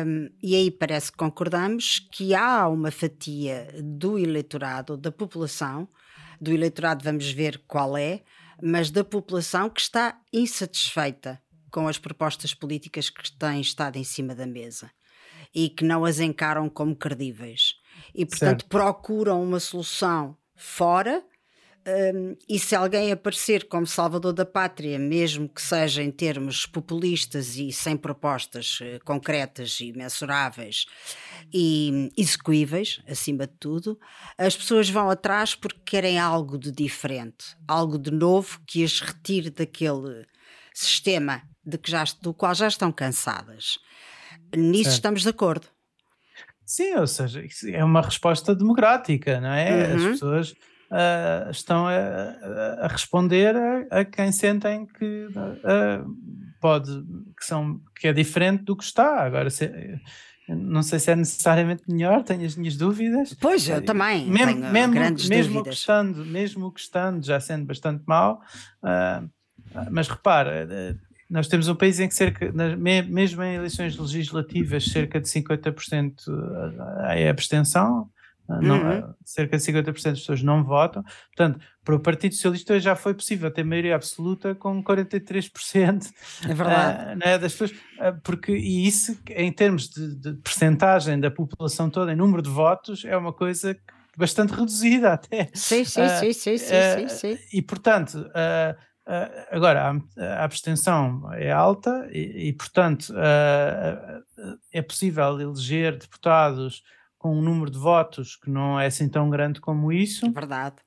[0.06, 5.88] um, e aí parece que concordamos, que há uma fatia do eleitorado, da população,
[6.39, 8.22] do eleitorado vamos ver qual é,
[8.62, 11.41] mas da população que está insatisfeita
[11.72, 14.91] com as propostas políticas que têm estado em cima da mesa
[15.54, 17.76] e que não as encaram como credíveis.
[18.14, 18.68] E, portanto, certo.
[18.68, 21.24] procuram uma solução fora.
[22.14, 27.56] Um, e se alguém aparecer como salvador da pátria, mesmo que seja em termos populistas
[27.56, 30.86] e sem propostas uh, concretas e mensuráveis
[31.52, 33.99] e execuíveis, acima de tudo,
[34.38, 39.49] as pessoas vão atrás porque querem algo de diferente, algo de novo que as retire
[39.49, 40.28] daquele
[40.72, 43.80] sistema de que já, do qual já estão cansadas.
[44.56, 44.93] Nisso é.
[44.93, 45.68] estamos de acordo.
[46.66, 47.43] Sim, ou seja,
[47.74, 49.88] é uma resposta democrática, não é?
[49.88, 49.95] Uhum.
[49.95, 56.16] As pessoas uh, estão a, a responder a, a, quem sentem que uh,
[56.62, 56.89] pode,
[57.38, 59.22] que, são, que é diferente do que está.
[59.22, 59.70] Agora, se,
[60.47, 63.36] não sei se é necessariamente melhor, tenho as minhas dúvidas.
[63.39, 65.78] Pois, eu também mesmo, tenho mesmo, grandes mesmo dúvidas.
[65.78, 68.41] Estando, mesmo que estando, já sendo bastante mau,
[68.84, 69.30] uh,
[69.89, 70.68] mas repara,
[71.32, 76.14] nós temos um país em que cerca, mesmo em eleições legislativas, cerca de 50%
[77.16, 78.10] é abstenção,
[78.60, 79.14] não, uhum.
[79.24, 81.04] cerca de 50% das pessoas não votam.
[81.36, 86.12] Portanto, para o Partido Socialista já foi possível ter maioria absoluta com 43%
[86.44, 87.14] é verdade.
[87.14, 91.90] Uh, né, das pessoas, uh, porque, e isso, em termos de, de percentagem da população
[91.90, 93.78] toda, em número de votos, é uma coisa
[94.18, 95.50] bastante reduzida até.
[95.54, 98.30] Sim, sim, uh, sim, sim, sim, sim, sim, E, portanto,
[99.51, 104.24] agora, a, abstenção é alta e, e portanto, uh,
[104.72, 106.84] é possível eleger deputados
[107.18, 110.26] com um número de votos que não é assim tão grande como isso.
[110.26, 110.78] É verdade.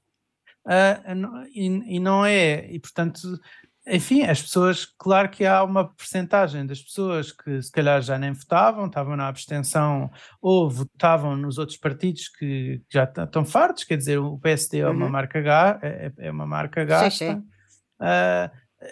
[1.53, 3.39] E, e, não é, e portanto,
[3.87, 8.33] enfim, as pessoas, claro que há uma percentagem das pessoas que se calhar já nem
[8.33, 10.11] votavam, estavam na abstenção
[10.41, 15.05] ou votavam nos outros partidos que já estão fartos, quer dizer, o PSD é uma
[15.05, 15.13] uhum.
[15.13, 15.39] marca
[15.83, 17.11] é, é uma marca gasta.
[17.11, 17.54] Sim, sim.
[18.01, 18.51] Uh,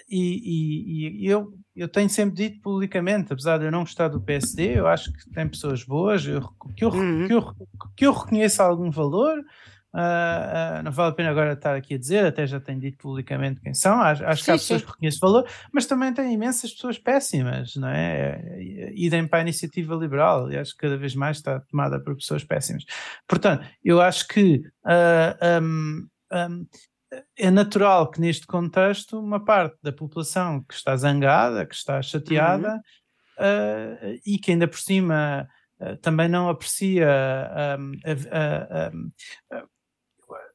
[0.09, 4.21] e, e, e, eu, eu tenho sempre dito publicamente, apesar de eu não gostar do
[4.21, 6.43] PSD, eu acho que tem pessoas boas, eu,
[6.77, 7.27] que, eu, uhum.
[7.27, 7.55] que, eu,
[7.97, 9.39] que eu reconheço algum valor.
[9.95, 12.97] Uh, uh, não vale a pena agora estar aqui a dizer, até já tenho dito
[12.97, 14.01] publicamente quem são.
[14.01, 14.87] Acho, acho sim, que há pessoas sim.
[14.87, 18.41] que reconheço valor, mas também tem imensas pessoas péssimas, não é?
[18.95, 22.43] Idem para a iniciativa liberal, e acho que cada vez mais está tomada por pessoas
[22.43, 22.85] péssimas.
[23.29, 26.67] Portanto, eu acho que uh, um, um,
[27.37, 32.81] é natural que neste contexto uma parte da população que está zangada, que está chateada
[33.39, 34.15] uhum.
[34.15, 35.49] uh, e que ainda por cima
[35.81, 37.09] uh, também não aprecia
[37.79, 39.11] um,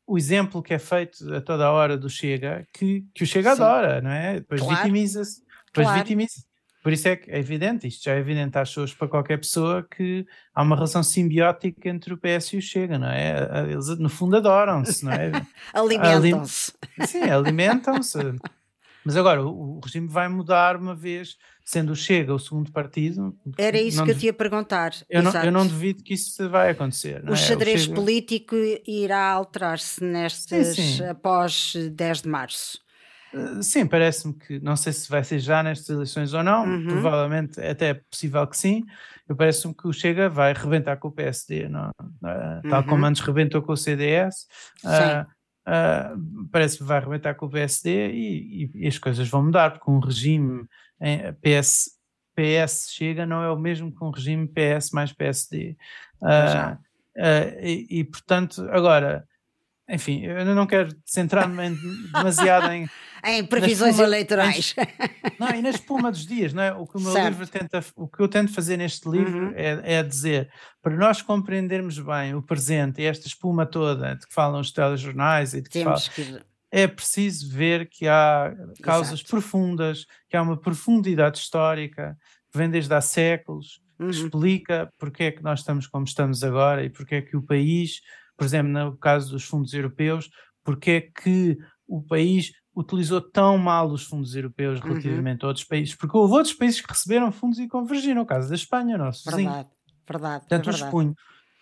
[0.05, 3.55] o exemplo que é feito a toda a hora do Chega, que, que o Chega
[3.55, 3.61] Sim.
[3.61, 4.39] adora, não é?
[4.39, 4.77] Depois claro.
[4.77, 5.99] vitimiza-se, depois claro.
[6.01, 6.46] vitimiza
[6.87, 9.85] Por isso é que é evidente, isto já é evidente às pessoas, para qualquer pessoa,
[9.93, 10.25] que
[10.55, 13.69] há uma relação simbiótica entre o PS e o Chega, não é?
[13.69, 15.33] Eles, no fundo, adoram-se, não é?
[15.75, 16.71] alimentam-se.
[17.05, 18.17] Sim, alimentam-se.
[19.03, 23.37] Mas agora, o, o, regime vai mudar uma vez, sendo o Chega o segundo partido.
[23.57, 24.93] Era isso que eu te ia perguntar.
[25.09, 27.21] Eu não, eu não, duvido que isso vai acontecer.
[27.27, 27.35] O é?
[27.35, 27.95] xadrez o Chega...
[27.95, 28.55] político
[28.87, 31.03] irá alterar-se nestes sim, sim.
[31.03, 32.79] após 10 de março.
[33.33, 36.87] Eh, sim, parece-me que não sei se vai ser já nestas eleições ou não, uhum.
[36.87, 38.85] provavelmente até é possível que sim.
[39.27, 43.09] Eu parece-me que o Chega vai rebentar com o PSD, não, uh, tal como uhum.
[43.09, 44.47] antes rebentou com o CDS.
[44.83, 45.23] Uh,
[45.67, 49.71] uh, parece que vai rebentar com o PSD e, e, e, as coisas vão mudar,
[49.71, 50.65] porque um regime
[51.01, 51.91] em PS,
[52.33, 55.75] PS Chega não é o mesmo que um regime PS mais PSD.
[57.61, 59.27] E, e portanto, agora
[59.89, 61.75] enfim, eu não quero centrar-me
[62.11, 62.89] demasiado em,
[63.27, 64.75] em previsões espuma, eleitorais.
[64.77, 66.73] Em, não, e na espuma dos dias, não é?
[66.73, 67.29] O que o meu certo.
[67.29, 69.53] livro tenta, o que eu tento fazer neste livro uhum.
[69.55, 70.49] é, é, dizer,
[70.81, 75.53] para nós compreendermos bem o presente e esta espuma toda de que falam os telejornais
[75.53, 76.41] e de que, falam, que...
[76.71, 79.29] é preciso ver que há causas Exato.
[79.29, 82.17] profundas, que há uma profundidade histórica
[82.51, 84.09] que vem desde há séculos, uhum.
[84.09, 87.41] que explica porque é que nós estamos como estamos agora e porque é que o
[87.41, 88.01] país
[88.37, 90.29] por exemplo, no caso dos fundos europeus,
[90.63, 91.57] porque é que
[91.87, 94.89] o país utilizou tão mal os fundos europeus uhum.
[94.89, 95.47] relativamente uhum.
[95.47, 95.95] a outros países?
[95.95, 99.47] Porque houve outros países que receberam fundos e convergiram, o caso da Espanha, nosso verdade,
[99.47, 99.67] vizinho.
[100.07, 101.15] Verdade, Portanto, é verdade.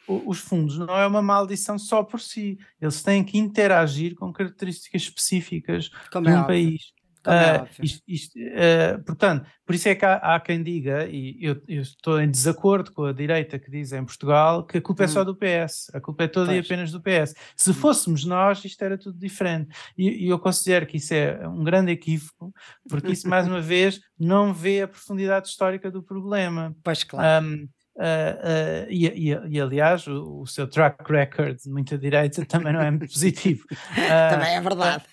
[0.08, 5.02] Os fundos não é uma maldição só por si, eles têm que interagir com características
[5.02, 6.94] específicas Como de é um país.
[7.26, 11.62] Uh, isto, isto, uh, portanto, por isso é que há, há quem diga, e eu,
[11.68, 15.06] eu, estou em desacordo com a direita que diz em Portugal que a culpa hum.
[15.06, 15.26] é só hum.
[15.26, 16.58] do PS, a culpa é toda pois.
[16.58, 17.34] e apenas do PS.
[17.56, 17.74] Se hum.
[17.74, 19.76] fôssemos nós, isto era tudo diferente.
[19.98, 22.54] E, e, eu considero que isso é um grande equívoco,
[22.88, 26.76] porque isso, mais uma vez, não vê a profundidade histórica do problema.
[26.84, 27.46] Pois, claro.
[27.46, 32.44] Um, Uh, uh, e, e, e, aliás, o, o, seu track record de muita direita
[32.46, 33.66] também não é muito positivo.
[33.72, 35.04] Uh, também é verdade.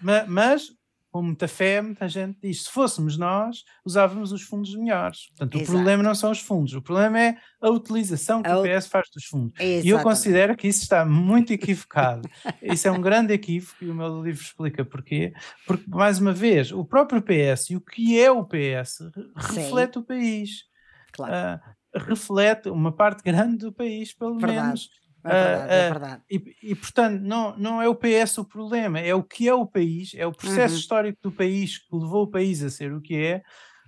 [0.00, 0.72] mas, mas,
[1.10, 5.26] com muita fé, muita gente diz: se fôssemos nós, usávamos os fundos melhores.
[5.28, 5.70] Portanto, Exato.
[5.70, 8.86] o problema não são os fundos, o problema é a utilização que a o PS
[8.86, 9.52] faz dos fundos.
[9.60, 9.86] Exatamente.
[9.86, 12.26] E eu considero que isso está muito equivocado.
[12.62, 15.34] isso é um grande equívoco e o meu livro explica porquê.
[15.66, 19.00] Porque, mais uma vez, o próprio PS e o que é o PS
[19.36, 20.00] reflete Sim.
[20.00, 20.71] o país
[21.12, 21.60] claro.
[21.60, 24.66] uh, reflete uma parte grande do país, pelo verdade.
[24.66, 24.90] menos.
[25.24, 26.22] É verdade, uh, é verdade.
[26.30, 29.66] E, e, portanto, não, não é o PS o problema, é o que é o
[29.66, 30.80] país, é o processo uhum.
[30.80, 33.42] histórico do país que levou o país a ser o que é,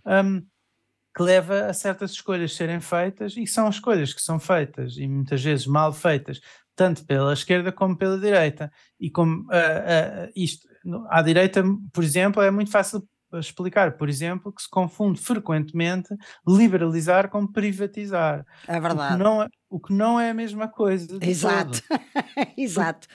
[0.06, 0.40] um,
[1.16, 5.42] que leva a certas escolhas serem feitas, e são escolhas que são feitas, e muitas
[5.42, 6.40] vezes mal feitas,
[6.76, 8.70] tanto pela esquerda como pela direita.
[8.98, 10.68] E como uh, uh, isto,
[11.08, 13.06] à direita, por exemplo, é muito fácil
[13.38, 16.14] explicar, por exemplo, que se confunde frequentemente
[16.46, 18.44] liberalizar com privatizar.
[18.66, 19.14] É verdade.
[19.14, 21.18] O que não é, o que não é a mesma coisa.
[21.20, 21.80] Exato.
[22.56, 23.08] Exato.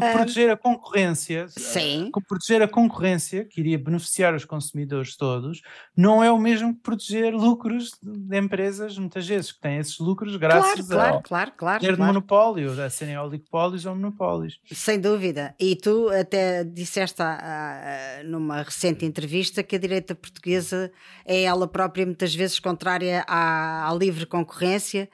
[0.00, 2.10] Porque proteger a concorrência, Sim.
[2.26, 5.62] proteger a concorrência, que iria beneficiar os consumidores todos,
[5.96, 10.36] não é o mesmo que proteger lucros de empresas, muitas vezes, que têm esses lucros
[10.36, 12.00] graças claro, ao claro, claro, ter claro.
[12.00, 14.60] de monopólio, a serem oligopólios ou monopólios.
[14.72, 15.54] Sem dúvida.
[15.58, 20.90] E tu até disseste ah, numa recente entrevista que a direita portuguesa
[21.24, 25.08] é ela própria muitas vezes contrária à, à livre concorrência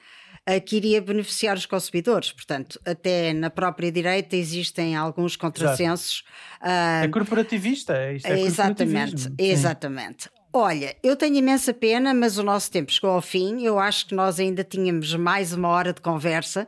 [0.65, 2.31] que iria beneficiar os consumidores.
[2.31, 6.23] Portanto, até na própria direita existem alguns contrassensos.
[6.61, 10.29] Uh, é corporativista, é isto é Exatamente, exatamente.
[10.55, 13.63] Olha, eu tenho imensa pena, mas o nosso tempo chegou ao fim.
[13.63, 16.67] Eu acho que nós ainda tínhamos mais uma hora de conversa,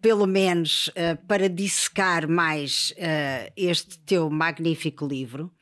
[0.00, 5.52] pelo menos uh, para dissecar mais uh, este teu magnífico livro.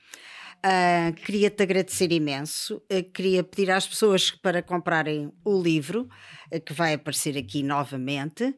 [0.65, 2.83] Uh, queria-te agradecer imenso.
[2.91, 6.09] Uh, queria pedir às pessoas para comprarem o livro,
[6.53, 8.55] uh, que vai aparecer aqui novamente.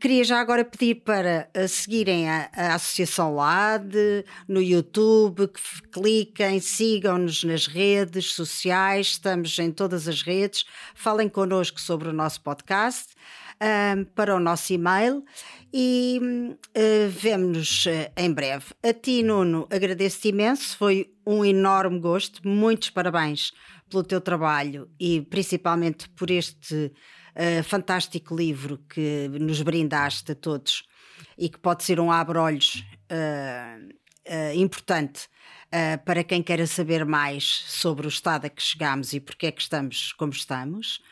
[0.00, 7.44] queria já agora pedir para seguirem a, a Associação LAD no YouTube, que cliquem, sigam-nos
[7.44, 13.14] nas redes sociais, estamos em todas as redes, falem connosco sobre o nosso podcast
[13.60, 15.24] um, para o nosso e-mail
[15.72, 18.66] e uh, vemo-nos uh, em breve.
[18.82, 23.52] A ti, Nuno, agradeço-te imenso, foi um enorme gosto, muitos parabéns
[23.90, 26.92] pelo teu trabalho e principalmente por este
[27.34, 30.84] uh, fantástico livro que nos brindaste a todos
[31.36, 32.84] e que pode ser um abre-olhos
[34.54, 35.28] importante.
[35.68, 39.52] Uh, para quem queira saber mais sobre o estado a que chegamos e porque é
[39.52, 41.02] que estamos como estamos.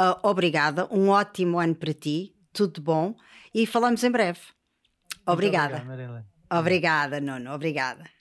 [0.00, 3.14] Uh, obrigada, um ótimo ano para ti, tudo bom
[3.54, 4.40] e falamos em breve.
[5.26, 5.82] Obrigada.
[6.50, 8.13] Obrigada, Nuno, obrigada.